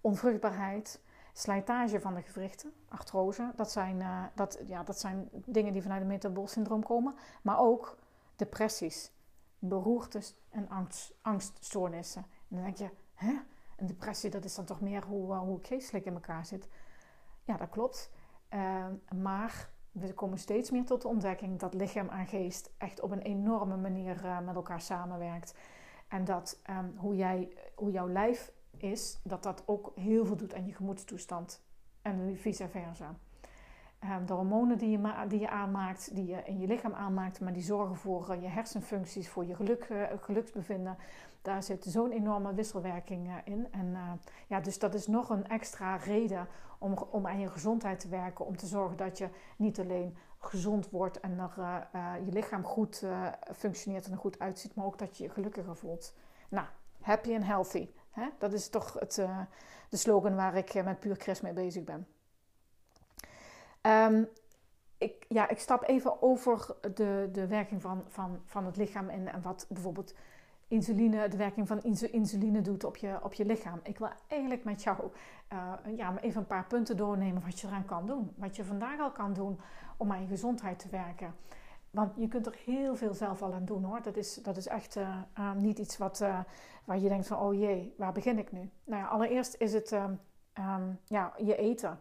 Onvruchtbaarheid, 0.02 1.02
slijtage 1.34 2.00
van 2.00 2.14
de 2.14 2.22
gewrichten, 2.22 2.74
artrose. 2.88 3.52
Dat 3.56 3.72
zijn, 3.72 4.32
dat, 4.36 4.60
ja, 4.66 4.84
dat 4.84 5.00
zijn 5.00 5.30
dingen 5.32 5.74
die 5.74 5.82
vanuit 5.82 6.00
het 6.00 6.10
metaboolsyndroom 6.10 6.84
komen. 6.84 7.16
Maar 7.42 7.60
ook 7.60 7.98
depressies, 8.36 9.12
beroertes 9.60 10.36
en 10.50 10.70
angst, 10.70 11.14
angststoornissen. 11.22 12.22
En 12.22 12.56
dan 12.56 12.64
denk 12.64 12.78
je, 12.78 12.90
hè? 13.14 13.40
Depressie, 13.88 14.30
dat 14.30 14.46
is 14.46 14.56
dan 14.56 14.66
toch 14.66 14.82
meer 14.82 15.04
hoe, 15.04 15.34
uh, 15.34 15.40
hoe 15.40 15.60
geestelijk 15.62 16.06
in 16.06 16.14
elkaar 16.14 16.46
zit. 16.46 16.68
Ja, 17.44 17.58
dat 17.58 17.70
klopt. 17.70 18.12
Uh, 18.54 18.86
maar 19.16 19.70
we 19.92 20.14
komen 20.14 20.38
steeds 20.38 20.72
meer 20.72 20.86
tot 20.86 21.02
de 21.02 21.08
ontdekking 21.08 21.60
dat 21.60 21.74
lichaam 21.74 22.10
en 22.10 22.28
geest 22.28 22.72
echt 22.78 23.02
op 23.02 23.12
een 23.12 23.22
enorme 23.22 23.78
manier 23.78 24.26
uh, 24.26 24.40
met 24.40 24.56
elkaar 24.56 24.82
samenwerkt. 24.82 25.54
En 26.08 26.26
dat 26.26 26.62
um, 26.70 26.94
hoe, 26.98 27.16
jij, 27.16 27.54
hoe 27.76 27.92
jouw 27.92 28.10
lijf 28.10 28.52
is, 28.78 29.20
dat 29.24 29.44
dat 29.44 29.64
ook 29.66 29.92
heel 29.96 30.26
veel 30.26 30.36
doet 30.36 30.54
aan 30.54 30.66
je 30.66 30.74
gemoedstoestand. 30.74 31.64
En 32.02 32.38
vice 32.38 32.68
versa. 32.68 33.20
Um, 34.04 34.26
de 34.26 34.34
hormonen 34.34 34.78
die 34.78 34.90
je, 34.90 35.26
die 35.28 35.40
je 35.40 35.50
aanmaakt, 35.50 36.16
die 36.16 36.26
je 36.26 36.42
in 36.44 36.60
je 36.60 36.68
lichaam 36.68 36.94
aanmaakt, 36.94 37.40
maar 37.40 37.54
die 37.54 37.64
zorgen 37.64 37.96
voor 37.96 38.28
uh, 38.30 38.42
je 38.42 38.48
hersenfuncties, 38.48 39.30
voor 39.30 39.46
je 39.46 39.56
geluk, 39.56 39.90
uh, 39.90 40.04
geluksbevinden. 40.20 40.98
Daar 41.42 41.64
zit 41.64 41.84
zo'n 41.84 42.12
enorme 42.12 42.54
wisselwerking 42.54 43.28
uh, 43.28 43.34
in. 43.44 43.68
En 43.72 43.98
ja, 44.48 44.60
dus 44.60 44.80
dat 44.80 44.94
is 44.94 45.08
nog 45.08 45.30
een 45.30 45.48
extra 45.48 45.96
reden 45.96 46.48
om, 46.78 46.94
om 47.10 47.28
aan 47.28 47.40
je 47.40 47.50
gezondheid 47.50 48.00
te 48.00 48.10
werken. 48.10 48.46
Om 48.46 48.58
te 48.58 48.66
zorgen 48.66 48.98
dat 48.98 49.18
je 49.18 49.30
niet 49.58 49.80
alleen 49.80 50.18
gezond 50.38 50.90
wordt 50.90 51.20
en 51.20 51.40
er, 51.40 51.88
je 52.26 52.32
lichaam 52.32 52.64
goed 52.64 53.06
functioneert 53.56 54.06
en 54.06 54.12
er 54.12 54.18
goed 54.18 54.40
uitziet, 54.40 54.76
maar 54.76 54.86
ook 54.86 54.98
dat 55.00 55.18
je 55.18 55.24
je 55.24 55.30
gelukkiger 55.30 55.76
voelt. 55.76 56.16
Nou, 56.50 56.68
happy 57.02 57.34
and 57.34 57.46
healthy. 57.46 57.90
Hè? 58.12 58.30
Dat 58.38 58.54
is 58.54 58.70
toch 58.70 58.94
het, 58.94 59.16
de 59.90 59.98
slogan 59.98 60.36
waar 60.36 60.56
ik 60.56 60.84
met 60.84 61.00
Puur 61.00 61.16
Chris 61.16 61.42
mee 61.42 61.54
bezig 61.54 61.84
ben. 61.84 62.08
Um, 63.82 64.28
ik, 65.00 65.26
ja, 65.28 65.50
ik 65.50 65.60
stap 65.60 65.84
even 65.88 66.22
over 66.22 66.76
de, 66.94 67.30
de 67.32 67.48
werking 67.48 67.82
van, 67.82 68.04
van, 68.08 68.42
van 68.46 68.66
het 68.66 68.78
lichaam 68.78 69.10
en, 69.10 69.28
en 69.28 69.42
wat 69.42 69.66
bijvoorbeeld 69.70 70.14
insuline, 70.68 71.28
de 71.28 71.38
werking 71.38 71.68
van 71.68 71.84
insuline 72.12 72.62
doet 72.62 72.84
op 72.84 72.98
je, 72.98 73.20
op 73.24 73.34
je 73.34 73.46
lichaam. 73.46 73.80
Ik 73.84 73.98
wil 73.98 74.10
eigenlijk 74.28 74.64
met 74.64 74.84
jou 74.84 74.98
uh, 75.54 75.74
ja, 75.98 76.20
even 76.20 76.42
een 76.42 76.48
paar 76.48 76.66
punten 76.66 76.98
doornemen 76.98 77.42
wat 77.46 77.60
je 77.60 77.68
eraan 77.68 77.86
kan 77.86 78.06
doen. 78.06 78.34
Wat 78.36 78.56
je 78.56 78.66
vandaag 78.66 79.00
al 79.00 79.12
kan 79.12 79.34
doen 79.34 79.60
om 79.98 80.12
aan 80.12 80.22
je 80.22 80.28
gezondheid 80.28 80.80
te 80.80 80.90
werken. 80.90 81.36
Want 81.92 82.12
je 82.16 82.28
kunt 82.28 82.46
er 82.46 82.58
heel 82.66 82.96
veel 82.96 83.14
zelf 83.14 83.42
al 83.42 83.54
aan 83.54 83.66
doen 83.66 83.84
hoor. 83.84 84.02
Dat 84.02 84.18
is, 84.18 84.34
dat 84.36 84.58
is 84.58 84.68
echt 84.68 84.96
uh, 84.96 85.18
uh, 85.40 85.54
niet 85.54 85.80
iets 85.80 85.98
wat, 85.98 86.20
waar 86.86 87.00
je 87.00 87.10
denkt 87.10 87.28
van 87.28 87.40
oh 87.40 87.54
jee, 87.54 87.94
waar 87.98 88.12
begin 88.12 88.38
ik 88.38 88.52
nu? 88.52 88.70
Nou 88.84 89.02
ja, 89.02 89.08
allereerst 89.08 89.56
is 89.58 89.74
het 89.74 89.92
um, 89.92 90.20
ja, 91.06 91.34
je 91.38 91.56
eten. 91.56 92.00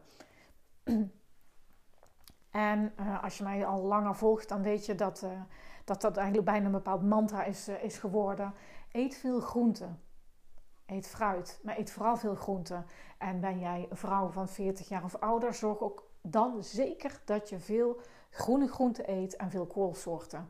En 2.50 2.92
uh, 3.00 3.22
als 3.22 3.38
je 3.38 3.44
mij 3.44 3.66
al 3.66 3.82
langer 3.82 4.14
volgt, 4.14 4.48
dan 4.48 4.62
weet 4.62 4.86
je 4.86 4.94
dat 4.94 5.22
uh, 5.24 5.30
dat, 5.84 6.00
dat 6.00 6.16
eigenlijk 6.16 6.46
bijna 6.46 6.66
een 6.66 6.72
bepaald 6.72 7.02
mantra 7.02 7.44
is, 7.44 7.68
uh, 7.68 7.82
is 7.84 7.98
geworden. 7.98 8.54
Eet 8.92 9.16
veel 9.16 9.40
groenten. 9.40 10.00
Eet 10.86 11.06
fruit, 11.06 11.60
maar 11.62 11.78
eet 11.78 11.90
vooral 11.90 12.16
veel 12.16 12.34
groenten. 12.34 12.86
En 13.18 13.40
ben 13.40 13.58
jij 13.58 13.86
een 13.90 13.96
vrouw 13.96 14.28
van 14.28 14.48
40 14.48 14.88
jaar 14.88 15.04
of 15.04 15.14
ouder, 15.14 15.54
zorg 15.54 15.80
ook 15.80 16.10
dan 16.22 16.62
zeker 16.62 17.20
dat 17.24 17.48
je 17.48 17.58
veel 17.58 18.00
groene 18.30 18.68
groenten 18.68 19.10
eet 19.10 19.36
en 19.36 19.50
veel 19.50 19.66
koolsoorten. 19.66 20.48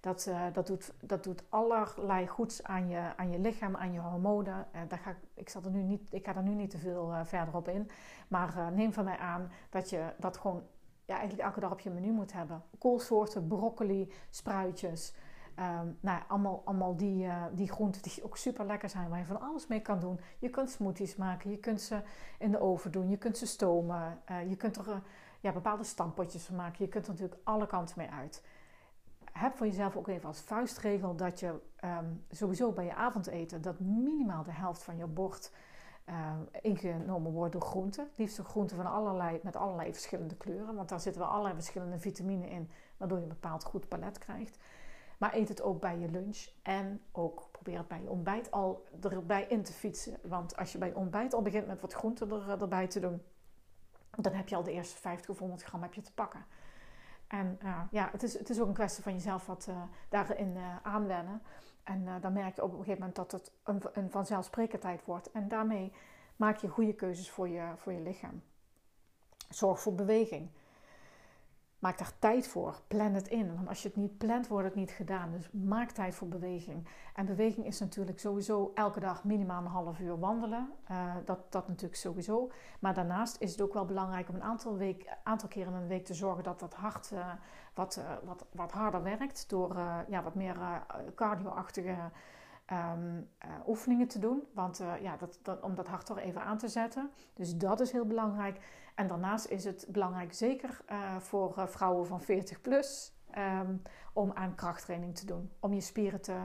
Dat, 0.00 0.30
dat, 0.52 0.66
doet, 0.66 0.92
dat 1.00 1.24
doet 1.24 1.42
allerlei 1.48 2.26
goeds 2.26 2.62
aan 2.62 2.88
je, 2.88 3.12
aan 3.16 3.30
je 3.30 3.38
lichaam, 3.38 3.76
aan 3.76 3.92
je 3.92 4.00
hormonen. 4.00 4.66
daar 4.88 4.98
ga 4.98 5.10
ik, 5.10 5.16
ik, 5.34 5.48
er 5.48 5.70
nu 5.70 5.82
niet, 5.82 6.12
ik 6.12 6.26
ga 6.26 6.36
er 6.36 6.42
nu 6.42 6.54
niet 6.54 6.70
te 6.70 6.78
veel 6.78 7.12
verder 7.24 7.56
op 7.56 7.68
in. 7.68 7.90
Maar 8.28 8.72
neem 8.72 8.92
van 8.92 9.04
mij 9.04 9.18
aan 9.18 9.50
dat 9.70 9.90
je 9.90 10.12
dat 10.18 10.36
gewoon 10.36 10.62
ja, 11.08 11.14
eigenlijk 11.14 11.48
elke 11.48 11.60
dag 11.60 11.72
op 11.72 11.80
je 11.80 11.90
menu 11.90 12.12
moet 12.12 12.32
hebben. 12.32 12.62
Koolsoorten, 12.78 13.46
broccoli, 13.46 14.12
spruitjes. 14.30 15.14
Um, 15.58 15.98
nou, 16.00 16.22
allemaal, 16.28 16.62
allemaal 16.64 16.96
die, 16.96 17.24
uh, 17.24 17.44
die 17.52 17.68
groenten 17.68 18.02
die 18.02 18.24
ook 18.24 18.36
super 18.36 18.66
lekker 18.66 18.88
zijn, 18.88 19.08
waar 19.08 19.18
je 19.18 19.24
van 19.24 19.40
alles 19.40 19.66
mee 19.66 19.80
kan 19.80 20.00
doen. 20.00 20.20
Je 20.38 20.50
kunt 20.50 20.70
smoothies 20.70 21.16
maken, 21.16 21.50
je 21.50 21.56
kunt 21.56 21.80
ze 21.80 22.02
in 22.38 22.50
de 22.50 22.60
oven 22.60 22.92
doen, 22.92 23.08
je 23.08 23.16
kunt 23.16 23.36
ze 23.36 23.46
stomen, 23.46 24.22
uh, 24.30 24.48
je 24.48 24.56
kunt 24.56 24.76
er 24.76 24.88
uh, 24.88 24.96
ja, 25.40 25.52
bepaalde 25.52 25.84
stampotjes 25.84 26.44
van 26.44 26.56
maken. 26.56 26.84
Je 26.84 26.90
kunt 26.90 27.06
er 27.06 27.12
natuurlijk 27.12 27.40
alle 27.44 27.66
kanten 27.66 27.94
mee 27.98 28.10
uit. 28.10 28.44
Heb 29.32 29.56
voor 29.56 29.66
jezelf 29.66 29.96
ook 29.96 30.08
even 30.08 30.28
als 30.28 30.40
vuistregel 30.40 31.16
dat 31.16 31.40
je 31.40 31.60
um, 31.84 32.24
sowieso 32.30 32.72
bij 32.72 32.84
je 32.84 32.94
avondeten 32.94 33.62
dat 33.62 33.80
minimaal 33.80 34.42
de 34.42 34.52
helft 34.52 34.82
van 34.82 34.96
je 34.96 35.06
bord 35.06 35.52
uh, 36.08 36.32
ingenomen 36.60 37.32
wordt 37.32 37.52
door 37.52 37.62
groenten. 37.62 38.08
Liefst 38.14 38.38
groenten 38.38 38.76
van 38.76 38.86
allerlei, 38.86 39.40
met 39.42 39.56
allerlei 39.56 39.92
verschillende 39.92 40.36
kleuren. 40.36 40.74
Want 40.74 40.88
daar 40.88 41.00
zitten 41.00 41.22
wel 41.22 41.30
allerlei 41.30 41.54
verschillende 41.54 41.98
vitamine 41.98 42.48
in. 42.50 42.70
Waardoor 42.96 43.16
je 43.16 43.22
een 43.22 43.28
bepaald 43.28 43.64
goed 43.64 43.88
palet 43.88 44.18
krijgt. 44.18 44.58
Maar 45.18 45.34
eet 45.34 45.48
het 45.48 45.62
ook 45.62 45.80
bij 45.80 45.98
je 45.98 46.10
lunch. 46.10 46.46
En 46.62 47.00
ook 47.12 47.48
probeer 47.52 47.78
het 47.78 47.88
bij 47.88 48.02
je 48.02 48.10
ontbijt 48.10 48.50
al 48.50 48.86
erbij 49.00 49.46
in 49.48 49.62
te 49.62 49.72
fietsen. 49.72 50.16
Want 50.22 50.56
als 50.56 50.72
je 50.72 50.78
bij 50.78 50.88
je 50.88 50.96
ontbijt 50.96 51.34
al 51.34 51.42
begint 51.42 51.66
met 51.66 51.80
wat 51.80 51.92
groenten 51.92 52.30
er, 52.30 52.50
eh, 52.50 52.60
erbij 52.60 52.86
te 52.86 53.00
doen. 53.00 53.22
Dan 54.10 54.32
heb 54.32 54.48
je 54.48 54.56
al 54.56 54.62
de 54.62 54.72
eerste 54.72 54.98
50 54.98 55.30
of 55.30 55.38
100 55.38 55.62
gram 55.62 55.82
heb 55.82 55.94
je 55.94 56.00
te 56.00 56.14
pakken. 56.14 56.44
En 57.26 57.58
uh, 57.62 57.80
ja, 57.90 58.08
het 58.12 58.22
is, 58.22 58.38
het 58.38 58.50
is 58.50 58.60
ook 58.60 58.68
een 58.68 58.74
kwestie 58.74 59.02
van 59.02 59.12
jezelf 59.12 59.46
wat 59.46 59.68
daarin 60.08 60.56
aanwennen. 60.82 61.42
En 61.88 62.02
uh, 62.02 62.14
dan 62.20 62.32
merk 62.32 62.56
je 62.56 62.62
op 62.62 62.70
een 62.70 62.78
gegeven 62.78 62.98
moment 62.98 63.16
dat 63.16 63.32
het 63.32 63.52
een, 63.64 63.82
een 63.92 64.10
vanzelfsprekendheid 64.10 65.04
wordt. 65.04 65.30
En 65.30 65.48
daarmee 65.48 65.92
maak 66.36 66.56
je 66.56 66.68
goede 66.68 66.94
keuzes 66.94 67.30
voor 67.30 67.48
je, 67.48 67.72
voor 67.76 67.92
je 67.92 68.00
lichaam. 68.00 68.42
Zorg 69.48 69.80
voor 69.80 69.94
beweging. 69.94 70.50
Maak 71.78 71.98
daar 71.98 72.12
tijd 72.18 72.48
voor. 72.48 72.80
Plan 72.88 73.14
het 73.14 73.28
in. 73.28 73.54
Want 73.54 73.68
als 73.68 73.82
je 73.82 73.88
het 73.88 73.96
niet 73.96 74.18
plant, 74.18 74.48
wordt 74.48 74.66
het 74.66 74.74
niet 74.74 74.90
gedaan. 74.90 75.30
Dus 75.30 75.50
maak 75.50 75.90
tijd 75.90 76.14
voor 76.14 76.28
beweging. 76.28 76.88
En 77.14 77.26
beweging 77.26 77.66
is 77.66 77.80
natuurlijk 77.80 78.18
sowieso 78.18 78.70
elke 78.74 79.00
dag 79.00 79.24
minimaal 79.24 79.60
een 79.60 79.70
half 79.70 80.00
uur 80.00 80.18
wandelen. 80.18 80.70
Uh, 80.90 81.14
dat, 81.24 81.52
dat 81.52 81.68
natuurlijk 81.68 81.96
sowieso. 81.96 82.50
Maar 82.78 82.94
daarnaast 82.94 83.40
is 83.40 83.50
het 83.50 83.60
ook 83.60 83.72
wel 83.72 83.84
belangrijk 83.84 84.28
om 84.28 84.34
een 84.34 84.42
aantal, 84.42 84.76
week, 84.76 85.16
aantal 85.22 85.48
keren 85.48 85.72
in 85.72 85.80
een 85.80 85.88
week 85.88 86.04
te 86.04 86.14
zorgen 86.14 86.44
dat 86.44 86.60
dat 86.60 86.74
hart 86.74 87.10
uh, 87.12 87.32
wat, 87.74 87.96
uh, 87.98 88.04
wat, 88.24 88.46
wat 88.52 88.72
harder 88.72 89.02
werkt. 89.02 89.48
Door 89.48 89.76
ja, 90.08 90.22
wat 90.22 90.34
meer 90.34 90.56
cardio-achtige 91.14 92.10
um, 92.72 93.28
oefeningen 93.66 94.08
te 94.08 94.18
doen. 94.18 94.42
Want 94.54 94.82
ja, 95.00 95.16
dat, 95.16 95.38
dat, 95.42 95.60
om 95.60 95.74
dat 95.74 95.86
hart 95.86 96.08
er 96.08 96.18
even 96.18 96.42
aan 96.42 96.58
te 96.58 96.68
zetten. 96.68 97.10
Dus 97.34 97.56
dat 97.56 97.80
is 97.80 97.92
heel 97.92 98.06
belangrijk. 98.06 98.60
En 98.94 99.06
daarnaast 99.06 99.46
is 99.46 99.64
het 99.64 99.86
belangrijk, 99.88 100.34
zeker 100.34 100.80
uh, 100.90 101.16
voor 101.16 101.68
vrouwen 101.68 102.06
van 102.06 102.20
40 102.20 102.60
plus, 102.60 103.12
um, 103.38 103.82
om 104.12 104.32
aan 104.34 104.54
krachttraining 104.54 105.16
te 105.16 105.26
doen. 105.26 105.50
Om 105.60 105.72
je 105.72 105.80
spieren 105.80 106.20
te, 106.20 106.36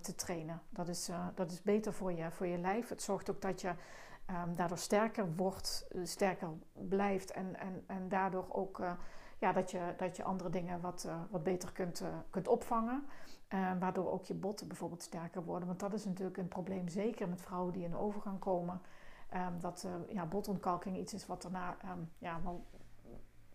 te 0.00 0.14
trainen. 0.14 0.62
Dat 0.70 0.88
is, 0.88 1.10
dat 1.34 1.50
is 1.50 1.62
beter 1.62 1.92
voor 1.92 2.12
je, 2.12 2.30
voor 2.30 2.46
je 2.46 2.58
lijf. 2.58 2.88
Het 2.88 3.02
zorgt 3.02 3.30
ook 3.30 3.42
dat 3.42 3.60
je 3.60 3.68
um, 3.68 4.56
daardoor 4.56 4.78
sterker 4.78 5.34
wordt, 5.34 5.86
sterker 6.02 6.48
blijft. 6.72 7.32
En, 7.32 7.58
en, 7.58 7.84
en 7.86 8.08
daardoor 8.08 8.46
ook 8.48 8.82
ja, 9.38 9.52
dat, 9.52 9.70
je, 9.70 9.94
dat 9.96 10.16
je 10.16 10.24
andere 10.24 10.50
dingen 10.50 10.80
wat, 10.80 11.08
wat 11.30 11.42
beter 11.42 11.72
kunt, 11.72 12.02
kunt 12.30 12.48
opvangen. 12.48 13.06
Waardoor 13.78 14.12
ook 14.12 14.24
je 14.24 14.34
botten 14.34 14.68
bijvoorbeeld 14.68 15.02
sterker 15.02 15.44
worden. 15.44 15.68
Want 15.68 15.80
dat 15.80 15.92
is 15.92 16.04
natuurlijk 16.04 16.36
een 16.36 16.48
probleem, 16.48 16.88
zeker 16.88 17.28
met 17.28 17.42
vrouwen 17.42 17.72
die 17.72 17.84
in 17.84 17.90
de 17.90 17.98
overgang 17.98 18.38
komen. 18.38 18.80
Um, 19.34 19.60
dat 19.60 19.86
uh, 19.86 20.14
ja, 20.14 20.26
botontkalking 20.26 20.96
iets 20.96 21.14
is 21.14 21.26
wat 21.26 21.42
daarna 21.42 21.76
um, 21.84 22.10
ja, 22.18 22.42
wel, 22.42 22.66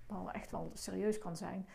wel 0.07 0.31
echt 0.31 0.51
wel 0.51 0.71
serieus 0.73 1.17
kan 1.17 1.35
zijn. 1.35 1.67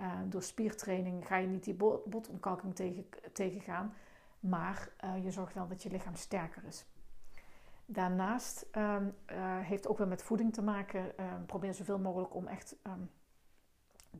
Uh, 0.00 0.12
door 0.28 0.42
spiertraining 0.42 1.26
ga 1.26 1.36
je 1.36 1.46
niet 1.46 1.64
die 1.64 1.74
botontkalking 2.04 2.74
tegen, 2.74 3.04
tegengaan, 3.32 3.94
maar 4.40 4.88
uh, 5.04 5.24
je 5.24 5.30
zorgt 5.30 5.54
wel 5.54 5.68
dat 5.68 5.82
je 5.82 5.90
lichaam 5.90 6.14
sterker 6.14 6.64
is. 6.64 6.86
Daarnaast 7.86 8.66
um, 8.76 9.14
heeft 9.62 9.88
ook 9.88 9.98
weer 9.98 10.08
met 10.08 10.22
voeding 10.22 10.52
te 10.52 10.62
maken. 10.62 11.14
probeer 11.46 11.74
zoveel 11.74 11.98
mogelijk 11.98 12.34
om 12.34 12.46
echt 12.46 12.76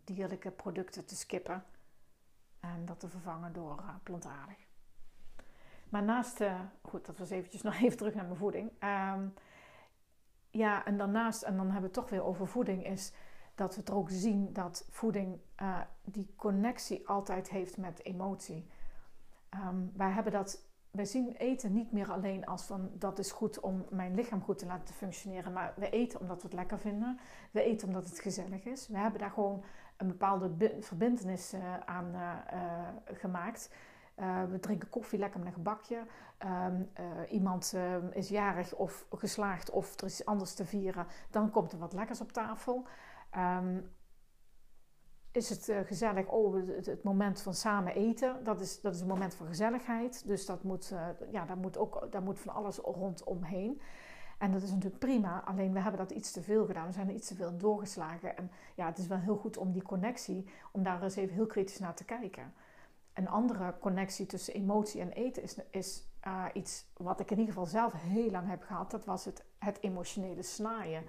dierlijke 0.05 0.51
producten 0.51 1.07
te 1.07 1.17
skippen 1.17 1.65
en 2.63 2.85
dat 2.85 3.01
te 3.01 3.09
vervangen 3.09 3.53
door 3.53 3.83
plantaardig. 4.03 4.67
Maar 5.89 6.03
naast, 6.03 6.41
uh, 6.41 6.61
goed, 6.83 7.07
dat 7.07 7.19
was 7.19 7.31
eventjes 7.31 7.63
nog 7.69 7.75
even 7.75 7.97
terug 7.97 8.15
naar 8.15 8.25
mijn 8.25 8.37
voeding. 8.37 8.73
Um, 9.15 9.35
ja, 10.51 10.85
en 10.85 10.97
daarnaast, 10.97 11.43
en 11.43 11.57
dan 11.57 11.65
hebben 11.65 11.81
we 11.81 11.87
het 11.87 11.95
toch 11.95 12.11
weer 12.11 12.25
over 12.25 12.47
voeding, 12.47 12.87
is 12.87 13.13
dat 13.55 13.77
we 13.77 13.83
er 13.83 13.95
ook 13.95 14.11
zien 14.11 14.53
dat 14.53 14.87
voeding 14.91 15.41
uh, 15.63 15.81
die 16.05 16.33
connectie 16.37 17.09
altijd 17.09 17.51
heeft 17.51 17.77
met 17.77 18.05
emotie. 18.05 18.71
Um, 19.55 19.93
wij 19.97 20.11
hebben 20.11 20.33
dat 20.33 20.72
wij 20.93 21.05
zien 21.05 21.35
eten 21.37 21.73
niet 21.73 21.93
meer 21.93 22.13
alleen 22.13 22.47
als 22.47 22.63
van 22.63 22.91
dat 22.93 23.19
is 23.19 23.33
goed 23.33 23.61
om 23.61 23.87
mijn 23.91 24.15
lichaam 24.15 24.43
goed 24.43 24.59
te 24.59 24.67
laten 24.67 24.95
functioneren. 24.95 25.53
Maar 25.53 25.73
we 25.77 25.91
eten 25.91 26.21
omdat 26.21 26.37
we 26.37 26.49
het 26.49 26.57
lekker 26.57 26.79
vinden. 26.79 27.19
We 27.51 27.63
eten 27.63 27.89
omdat 27.89 28.05
het 28.05 28.21
gezellig 28.21 28.65
is. 28.65 28.89
We 28.89 28.99
hebben 28.99 29.21
daar 29.21 29.31
gewoon 29.31 29.65
een 29.97 30.07
bepaalde 30.07 30.77
verbindenis 30.81 31.55
uh, 31.55 31.77
aan 31.79 32.11
uh, 32.15 32.39
gemaakt. 33.05 33.71
we 34.51 34.59
drinken 34.61 34.89
koffie 34.89 35.19
lekker 35.19 35.39
met 35.39 35.49
een 35.49 35.55
gebakje. 35.55 36.07
Ehm, 36.39 36.83
iemand 37.29 37.73
ehm, 37.75 38.07
is 38.13 38.29
jarig 38.29 38.75
of 38.75 39.07
geslaagd 39.11 39.71
of 39.71 40.01
er 40.01 40.07
is 40.07 40.19
iets 40.19 40.27
anders 40.27 40.55
te 40.55 40.65
vieren. 40.65 41.07
Dan 41.31 41.51
komt 41.51 41.73
er 41.73 41.79
wat 41.79 41.93
lekkers 41.93 42.21
op 42.21 42.33
tafel. 42.33 42.87
Um, 43.37 43.91
is 45.33 45.49
het 45.49 45.69
uh, 45.69 45.79
gezellig, 45.85 46.27
oh, 46.27 46.55
het, 46.85 47.03
moment 47.03 47.43
van 47.43 47.55
samen 47.55 47.95
eten, 47.95 48.45
dat 48.45 48.61
is, 48.61 48.81
dat 48.81 48.95
is 48.95 49.01
een 49.01 49.07
moment 49.07 49.35
van 49.35 49.47
gezelligheid. 49.47 50.27
Dus 50.27 50.47
dat 50.47 50.63
moet, 50.63 50.91
uh, 50.93 51.07
ja, 51.31 51.45
daar, 51.45 51.57
moet 51.57 51.79
ook, 51.79 52.07
daar 52.11 52.23
moet 52.23 52.41
van 52.41 52.55
alles 52.55 52.77
rondomheen. 52.77 53.81
En 54.39 54.53
dat 54.53 54.63
is 54.63 54.71
natuurlijk 54.71 54.99
prima, 54.99 55.43
alleen 55.45 55.73
we 55.73 55.81
hebben 55.81 56.01
dat 56.01 56.11
iets 56.11 56.33
te 56.33 56.43
veel 56.43 56.67
gedaan. 56.67 56.87
We 56.87 56.93
zijn 56.93 57.09
er 57.09 57.15
iets 57.15 57.29
te 57.29 57.35
veel 57.35 57.57
doorgeslagen. 57.57 58.37
En 58.37 58.51
ja, 58.75 58.87
het 58.87 58.99
is 58.99 59.07
wel 59.07 59.19
heel 59.19 59.37
goed 59.37 59.57
om 59.57 59.73
die 59.73 59.83
connectie, 59.83 60.49
om 60.73 60.83
daar 60.83 61.03
eens 61.03 61.17
even 61.17 61.35
heel 61.35 61.47
kritisch 61.47 61.79
naar 61.79 61.95
te 61.95 62.05
kijken. 62.05 62.53
Een 63.13 63.29
andere 63.29 63.75
connectie 63.81 64.27
tussen 64.27 64.55
emotie 64.55 65.01
en 65.01 65.13
eten 65.13 65.43
is, 65.43 65.57
is 65.71 66.07
uh, 66.27 66.45
iets 66.53 66.87
wat 66.97 67.21
ik 67.21 67.31
in 67.31 67.39
ieder 67.39 67.55
geval 67.55 67.69
zelf 67.69 67.93
heel 67.93 68.31
lang 68.31 68.49
heb 68.49 68.63
gehad. 68.63 68.91
Dat 68.91 69.05
was 69.05 69.25
het, 69.25 69.45
het 69.59 69.79
emotionele 69.81 70.43
snaaien 70.43 71.05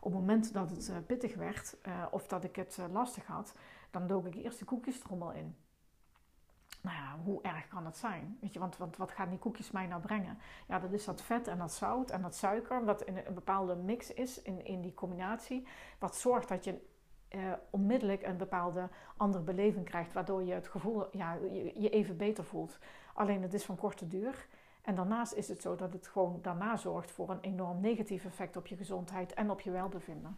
op 0.00 0.12
het 0.12 0.20
moment 0.20 0.52
dat 0.52 0.70
het 0.70 0.88
uh, 0.88 0.96
pittig 1.06 1.34
werd 1.34 1.76
uh, 1.86 2.06
of 2.10 2.26
dat 2.26 2.44
ik 2.44 2.56
het 2.56 2.76
uh, 2.80 2.86
lastig 2.92 3.26
had, 3.26 3.54
dan 3.90 4.06
dook 4.06 4.26
ik 4.26 4.34
eerst 4.34 4.58
de 4.58 4.64
koekjestrommel 4.64 5.32
in. 5.32 5.56
Nou 6.82 6.96
ja, 6.96 7.18
hoe 7.24 7.42
erg 7.42 7.68
kan 7.68 7.84
het 7.84 7.96
zijn? 7.96 8.38
Weet 8.40 8.52
je, 8.52 8.58
want, 8.58 8.76
want 8.76 8.96
wat 8.96 9.10
gaan 9.10 9.28
die 9.28 9.38
koekjes 9.38 9.70
mij 9.70 9.86
nou 9.86 10.00
brengen? 10.00 10.38
Ja, 10.68 10.78
dat 10.78 10.92
is 10.92 11.04
dat 11.04 11.22
vet 11.22 11.46
en 11.46 11.58
dat 11.58 11.72
zout 11.72 12.10
en 12.10 12.22
dat 12.22 12.34
suiker, 12.34 12.84
wat 12.84 13.02
in 13.02 13.16
een 13.16 13.34
bepaalde 13.34 13.76
mix 13.76 14.14
is 14.14 14.42
in, 14.42 14.64
in 14.64 14.80
die 14.80 14.94
combinatie. 14.94 15.66
Wat 15.98 16.16
zorgt 16.16 16.48
dat 16.48 16.64
je 16.64 16.80
onmiddellijk 17.70 18.22
een 18.22 18.36
bepaalde 18.36 18.88
andere 19.16 19.44
beleving 19.44 19.84
krijgt, 19.84 20.12
waardoor 20.12 20.42
je 20.42 20.52
het 20.52 20.68
gevoel 20.68 21.16
ja, 21.16 21.34
je, 21.34 21.80
je 21.80 21.90
even 21.90 22.16
beter 22.16 22.44
voelt. 22.44 22.78
Alleen 23.14 23.42
het 23.42 23.54
is 23.54 23.64
van 23.64 23.76
korte 23.76 24.08
duur. 24.08 24.48
En 24.88 24.94
daarnaast 24.94 25.32
is 25.32 25.48
het 25.48 25.62
zo 25.62 25.76
dat 25.76 25.92
het 25.92 26.06
gewoon 26.06 26.38
daarna 26.42 26.76
zorgt 26.76 27.10
voor 27.10 27.30
een 27.30 27.40
enorm 27.40 27.80
negatief 27.80 28.24
effect 28.24 28.56
op 28.56 28.66
je 28.66 28.76
gezondheid 28.76 29.34
en 29.34 29.50
op 29.50 29.60
je 29.60 29.70
welbevinden. 29.70 30.36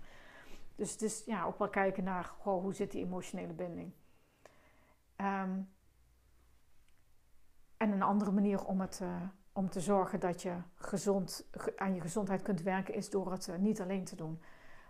Dus 0.74 0.92
het 0.92 1.02
is 1.02 1.24
ja, 1.24 1.44
ook 1.44 1.58
wel 1.58 1.68
kijken 1.68 2.04
naar 2.04 2.32
hoe 2.38 2.74
zit 2.74 2.90
die 2.90 3.04
emotionele 3.04 3.52
binding. 3.52 3.92
Um, 5.16 5.68
en 7.76 7.92
een 7.92 8.02
andere 8.02 8.30
manier 8.30 8.64
om, 8.64 8.80
het, 8.80 9.00
uh, 9.02 9.16
om 9.52 9.70
te 9.70 9.80
zorgen 9.80 10.20
dat 10.20 10.42
je 10.42 10.54
gezond, 10.74 11.48
aan 11.76 11.94
je 11.94 12.00
gezondheid 12.00 12.42
kunt 12.42 12.62
werken 12.62 12.94
is 12.94 13.10
door 13.10 13.32
het 13.32 13.48
uh, 13.48 13.56
niet 13.56 13.80
alleen 13.80 14.04
te 14.04 14.16
doen. 14.16 14.42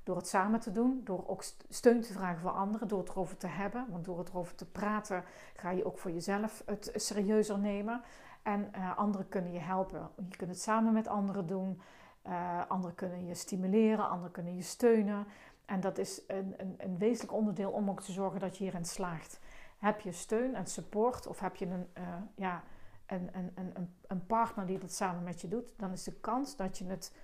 Door 0.02 0.16
het 0.16 0.28
samen 0.28 0.60
te 0.60 0.72
doen, 0.72 1.00
door 1.04 1.28
ook 1.28 1.42
steun 1.68 2.00
te 2.00 2.12
vragen 2.12 2.40
voor 2.40 2.50
anderen, 2.50 2.88
door 2.88 2.98
het 2.98 3.08
erover 3.08 3.36
te 3.36 3.46
hebben. 3.46 3.86
Want 3.90 4.04
door 4.04 4.18
het 4.18 4.28
erover 4.28 4.54
te 4.54 4.70
praten 4.70 5.24
ga 5.56 5.70
je 5.70 5.84
ook 5.84 5.98
voor 5.98 6.10
jezelf 6.10 6.62
het 6.66 6.90
serieuzer 6.94 7.58
nemen. 7.58 8.02
En 8.42 8.72
uh, 8.76 8.98
anderen 8.98 9.28
kunnen 9.28 9.52
je 9.52 9.58
helpen. 9.58 10.10
Je 10.28 10.36
kunt 10.36 10.50
het 10.50 10.60
samen 10.60 10.92
met 10.92 11.08
anderen 11.08 11.46
doen. 11.46 11.80
Uh, 12.26 12.60
anderen 12.68 12.96
kunnen 12.96 13.26
je 13.26 13.34
stimuleren, 13.34 14.08
anderen 14.08 14.32
kunnen 14.32 14.56
je 14.56 14.62
steunen. 14.62 15.26
En 15.64 15.80
dat 15.80 15.98
is 15.98 16.22
een, 16.26 16.54
een, 16.56 16.74
een, 16.78 16.98
wezenlijk 16.98 17.32
onderdeel 17.32 17.70
om 17.70 17.90
ook 17.90 18.02
te 18.02 18.12
zorgen 18.12 18.40
dat 18.40 18.56
je 18.56 18.64
hierin 18.64 18.84
slaagt. 18.84 19.40
Heb 19.78 20.00
je 20.00 20.12
steun 20.12 20.54
en 20.54 20.66
support 20.66 21.26
of 21.26 21.40
heb 21.40 21.56
je 21.56 21.66
een, 21.66 21.88
uh, 21.98 22.04
ja, 22.34 22.62
een, 23.06 23.30
een, 23.54 23.94
een, 24.06 24.26
partner 24.26 24.66
die 24.66 24.78
dat 24.78 24.92
samen 24.92 25.22
met 25.22 25.40
je 25.40 25.48
doet, 25.48 25.64
dan 25.76 25.92
is 25.92 26.04
de 26.04 26.12
kans 26.12 26.56
dat 26.56 26.78
je, 26.78 26.86
het, 26.86 27.14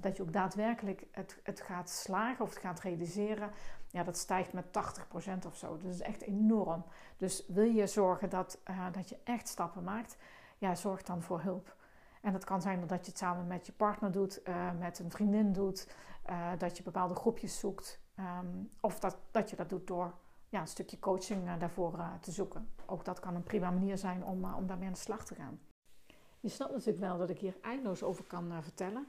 dat 0.00 0.16
je 0.16 0.22
ook 0.22 0.32
daadwerkelijk 0.32 1.06
het, 1.10 1.40
het 1.42 1.60
gaat 1.60 1.90
slagen 1.90 2.44
of 2.44 2.50
het 2.50 2.58
gaat 2.58 2.80
realiseren, 2.80 3.50
ja, 3.90 4.02
dat 4.02 4.16
stijgt 4.16 4.52
met 4.52 4.64
80% 4.64 5.46
of 5.46 5.56
zo. 5.56 5.78
Dat 5.82 5.92
is 5.92 6.00
echt 6.00 6.22
enorm. 6.22 6.84
Dus 7.16 7.44
wil 7.46 7.70
je 7.70 7.86
zorgen 7.86 8.30
dat, 8.30 8.58
dat 8.92 9.08
je 9.08 9.16
echt 9.24 9.48
stappen 9.48 9.84
maakt, 9.84 10.16
ja, 10.60 10.74
zorg 10.74 11.02
dan 11.02 11.22
voor 11.22 11.40
hulp. 11.40 11.76
En 12.20 12.32
dat 12.32 12.44
kan 12.44 12.62
zijn 12.62 12.86
dat 12.86 13.04
je 13.04 13.10
het 13.10 13.20
samen 13.20 13.46
met 13.46 13.66
je 13.66 13.72
partner 13.72 14.12
doet, 14.12 14.40
uh, 14.48 14.70
met 14.78 14.98
een 14.98 15.10
vriendin 15.10 15.52
doet, 15.52 15.94
uh, 16.30 16.50
dat 16.58 16.76
je 16.76 16.82
bepaalde 16.82 17.14
groepjes 17.14 17.58
zoekt. 17.58 18.00
Um, 18.18 18.70
of 18.80 18.98
dat, 18.98 19.16
dat 19.30 19.50
je 19.50 19.56
dat 19.56 19.68
doet 19.68 19.86
door 19.86 20.14
ja, 20.48 20.60
een 20.60 20.66
stukje 20.66 20.98
coaching 20.98 21.46
uh, 21.46 21.58
daarvoor 21.58 21.98
te 22.20 22.30
zoeken. 22.30 22.68
Ook 22.86 23.04
dat 23.04 23.20
kan 23.20 23.34
een 23.34 23.42
prima 23.42 23.70
manier 23.70 23.98
zijn 23.98 24.24
om, 24.24 24.44
om 24.54 24.66
daarmee 24.66 24.86
aan 24.86 24.92
de 24.92 24.98
slag 24.98 25.24
te 25.24 25.34
gaan. 25.34 25.60
Je 26.40 26.48
snapt 26.48 26.72
natuurlijk 26.72 27.04
wel 27.04 27.18
dat 27.18 27.30
ik 27.30 27.38
hier 27.38 27.56
eindeloos 27.60 28.02
over 28.02 28.24
kan 28.24 28.62
vertellen. 28.62 29.06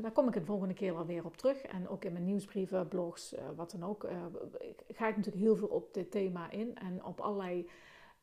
daar 0.00 0.12
kom 0.12 0.26
ik 0.26 0.34
de 0.34 0.44
volgende 0.44 0.74
keer 0.74 0.94
wel 0.94 1.06
weer 1.06 1.24
op 1.24 1.36
terug. 1.36 1.62
En 1.62 1.88
ook 1.88 2.04
in 2.04 2.12
mijn 2.12 2.24
nieuwsbrieven, 2.24 2.88
blogs, 2.88 3.34
wat 3.56 3.70
dan 3.70 3.84
ook, 3.84 4.08
ga 4.88 5.08
ik 5.08 5.16
natuurlijk 5.16 5.44
heel 5.44 5.56
veel 5.56 5.68
op 5.68 5.94
dit 5.94 6.10
thema 6.10 6.50
in. 6.50 6.74
En 6.74 7.04
op 7.04 7.20
allerlei 7.20 7.70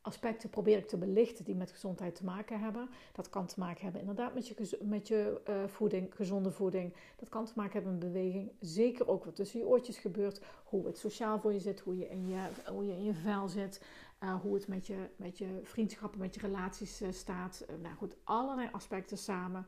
aspecten 0.08 0.50
probeer 0.50 0.78
ik 0.78 0.88
te 0.88 0.98
belichten 0.98 1.46
die 1.46 1.56
met 1.56 1.72
gezondheid 1.72 2.16
te 2.16 2.24
maken 2.24 2.60
hebben. 2.60 2.90
Dat 3.12 3.30
kan 3.30 3.46
te 3.46 3.60
maken 3.60 3.84
hebben 3.84 4.02
inderdaad 4.02 4.34
met 4.34 4.48
je, 4.48 4.78
met 4.82 5.08
je 5.08 5.42
uh, 5.50 5.68
voeding, 5.68 6.16
gezonde 6.16 6.52
voeding. 6.52 6.94
Dat 7.16 7.30
kan 7.30 7.46
te 7.46 7.54
maken 7.56 7.74
hebben 7.74 7.92
met 7.92 8.00
beweging. 8.00 8.52
Zeker 8.60 9.08
ook 9.08 9.26
wat 9.26 9.36
tussen 9.36 9.60
je 9.60 9.66
oortjes 9.66 9.98
gebeurt. 9.98 10.42
Hoe 10.64 10.86
het 10.86 10.98
sociaal 10.98 11.40
voor 11.40 11.54
je 11.54 11.60
zit, 11.60 11.80
hoe 11.80 11.98
je 11.98 12.10
in 12.10 12.28
je, 12.28 12.48
hoe 12.66 12.86
je, 12.86 12.92
in 12.92 13.04
je 13.04 13.14
vel 13.14 13.48
zit. 13.48 13.82
Uh, 14.24 14.42
hoe 14.42 14.54
het 14.54 14.68
met 14.68 14.88
je, 14.88 15.10
met 15.16 15.38
je 15.38 15.60
vriendschappen, 15.64 16.20
met 16.20 16.34
je 16.34 16.42
relaties 16.42 17.02
uh, 17.02 17.12
staat. 17.12 17.66
nou 17.82 17.96
goed, 17.96 18.16
allerlei 18.24 18.70
aspecten 18.72 19.18
samen 19.18 19.66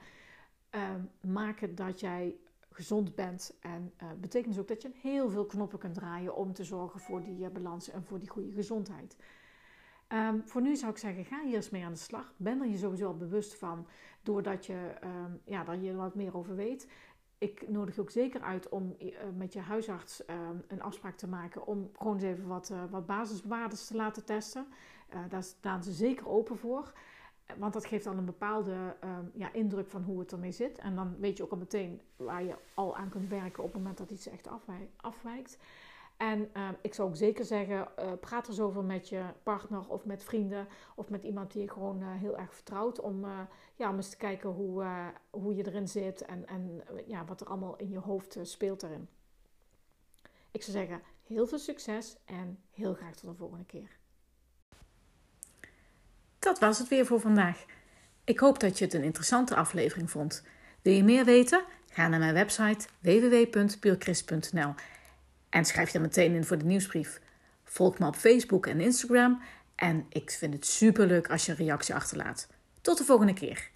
ehm, 0.69 1.01
maken 1.21 1.75
dat 1.75 1.99
jij 1.99 2.35
gezond 2.69 3.15
bent. 3.15 3.57
En 3.59 3.93
betekent 4.19 4.53
dus 4.53 4.61
ook 4.61 4.67
dat 4.67 4.81
je 4.81 4.91
heel 5.01 5.29
veel 5.29 5.45
knoppen 5.45 5.79
kunt 5.79 5.93
draaien 5.93 6.35
om 6.35 6.53
te 6.53 6.63
zorgen 6.63 6.99
voor 6.99 7.23
die 7.23 7.49
balans 7.49 7.89
en 7.89 8.03
voor 8.03 8.19
die 8.19 8.29
goede 8.29 8.51
gezondheid. 8.51 9.15
Um, 10.13 10.41
voor 10.45 10.61
nu 10.61 10.75
zou 10.75 10.91
ik 10.91 10.97
zeggen, 10.97 11.25
ga 11.25 11.43
hier 11.43 11.55
eens 11.55 11.69
mee 11.69 11.85
aan 11.85 11.91
de 11.91 11.97
slag. 11.97 12.33
Ben 12.37 12.61
er 12.61 12.67
je 12.67 12.77
sowieso 12.77 13.07
al 13.07 13.17
bewust 13.17 13.55
van, 13.55 13.87
doordat 14.23 14.65
je, 14.65 14.91
um, 15.03 15.41
ja, 15.45 15.63
dat 15.63 15.83
je 15.83 15.89
er 15.89 15.95
wat 15.95 16.15
meer 16.15 16.37
over 16.37 16.55
weet. 16.55 16.87
Ik 17.37 17.69
nodig 17.69 17.95
je 17.95 18.01
ook 18.01 18.09
zeker 18.09 18.41
uit 18.41 18.69
om 18.69 18.95
uh, 18.99 19.17
met 19.37 19.53
je 19.53 19.59
huisarts 19.59 20.23
um, 20.29 20.63
een 20.67 20.81
afspraak 20.81 21.17
te 21.17 21.27
maken 21.27 21.67
om 21.67 21.89
gewoon 21.97 22.13
eens 22.13 22.23
even 22.23 22.47
wat, 22.47 22.69
uh, 22.69 22.83
wat 22.89 23.05
basiswaardes 23.05 23.87
te 23.87 23.95
laten 23.95 24.25
testen. 24.25 24.67
Uh, 25.13 25.19
daar 25.29 25.43
staan 25.43 25.83
ze 25.83 25.91
zeker 25.91 26.27
open 26.27 26.57
voor. 26.57 26.93
Want 27.57 27.73
dat 27.73 27.85
geeft 27.85 28.03
dan 28.03 28.17
een 28.17 28.25
bepaalde 28.25 28.95
ja, 29.33 29.53
indruk 29.53 29.89
van 29.89 30.03
hoe 30.03 30.19
het 30.19 30.31
ermee 30.31 30.51
zit. 30.51 30.77
En 30.77 30.95
dan 30.95 31.15
weet 31.19 31.37
je 31.37 31.43
ook 31.43 31.51
al 31.51 31.57
meteen 31.57 32.01
waar 32.15 32.43
je 32.43 32.55
al 32.73 32.95
aan 32.95 33.09
kunt 33.09 33.29
werken 33.29 33.63
op 33.63 33.69
het 33.73 33.77
moment 33.77 33.97
dat 33.97 34.11
iets 34.11 34.27
echt 34.27 34.49
afwijkt. 35.01 35.57
En 36.19 36.49
uh, 36.53 36.69
ik 36.81 36.93
zou 36.93 37.09
ook 37.09 37.15
zeker 37.15 37.45
zeggen, 37.45 37.87
uh, 37.99 38.11
praat 38.19 38.43
er 38.43 38.49
eens 38.49 38.59
over 38.59 38.83
met 38.83 39.09
je 39.09 39.23
partner 39.43 39.87
of 39.87 40.05
met 40.05 40.23
vrienden 40.23 40.67
of 40.95 41.09
met 41.09 41.23
iemand 41.23 41.51
die 41.51 41.61
je 41.61 41.69
gewoon 41.69 42.01
uh, 42.01 42.07
heel 42.11 42.37
erg 42.37 42.53
vertrouwt. 42.53 42.99
Om, 42.99 43.25
ja, 43.75 43.89
om 43.89 43.95
eens 43.95 44.09
te 44.09 44.17
kijken 44.17 44.49
hoe, 44.49 44.85
hoe 45.29 45.55
je 45.55 45.67
erin 45.67 45.87
zit 45.87 46.21
en, 46.21 46.47
en 46.47 46.83
ja, 47.07 47.25
wat 47.25 47.41
er 47.41 47.47
allemaal 47.47 47.77
in 47.77 47.89
je 47.89 47.99
hoofd 47.99 48.37
speelt 48.41 48.83
erin. 48.83 49.07
Ik 50.51 50.63
zou 50.63 50.77
zeggen, 50.77 51.01
heel 51.23 51.47
veel 51.47 51.59
succes 51.59 52.17
en 52.25 52.59
heel 52.71 52.93
graag 52.93 53.15
tot 53.15 53.29
de 53.29 53.35
volgende 53.35 53.65
keer. 53.65 53.97
Dat 56.39 56.59
was 56.59 56.79
het 56.79 56.87
weer 56.87 57.05
voor 57.05 57.19
vandaag. 57.19 57.65
Ik 58.23 58.39
hoop 58.39 58.59
dat 58.59 58.77
je 58.77 58.85
het 58.85 58.93
een 58.93 59.03
interessante 59.03 59.55
aflevering 59.55 60.11
vond. 60.11 60.43
Wil 60.81 60.93
je 60.93 61.03
meer 61.03 61.25
weten? 61.25 61.63
Ga 61.89 62.07
naar 62.07 62.19
mijn 62.19 62.33
website 62.33 62.87
www.puurchrist.nl 62.99 64.73
en 65.49 65.65
schrijf 65.65 65.89
je 65.91 65.99
meteen 65.99 66.35
in 66.35 66.43
voor 66.43 66.57
de 66.57 66.65
nieuwsbrief. 66.65 67.19
Volg 67.63 67.99
me 67.99 68.07
op 68.07 68.15
Facebook 68.15 68.65
en 68.65 68.81
Instagram. 68.81 69.41
En 69.75 70.05
ik 70.09 70.31
vind 70.31 70.53
het 70.53 70.65
super 70.65 71.07
leuk 71.07 71.29
als 71.29 71.45
je 71.45 71.51
een 71.51 71.57
reactie 71.57 71.95
achterlaat. 71.95 72.47
Tot 72.81 72.97
de 72.97 73.03
volgende 73.03 73.33
keer. 73.33 73.69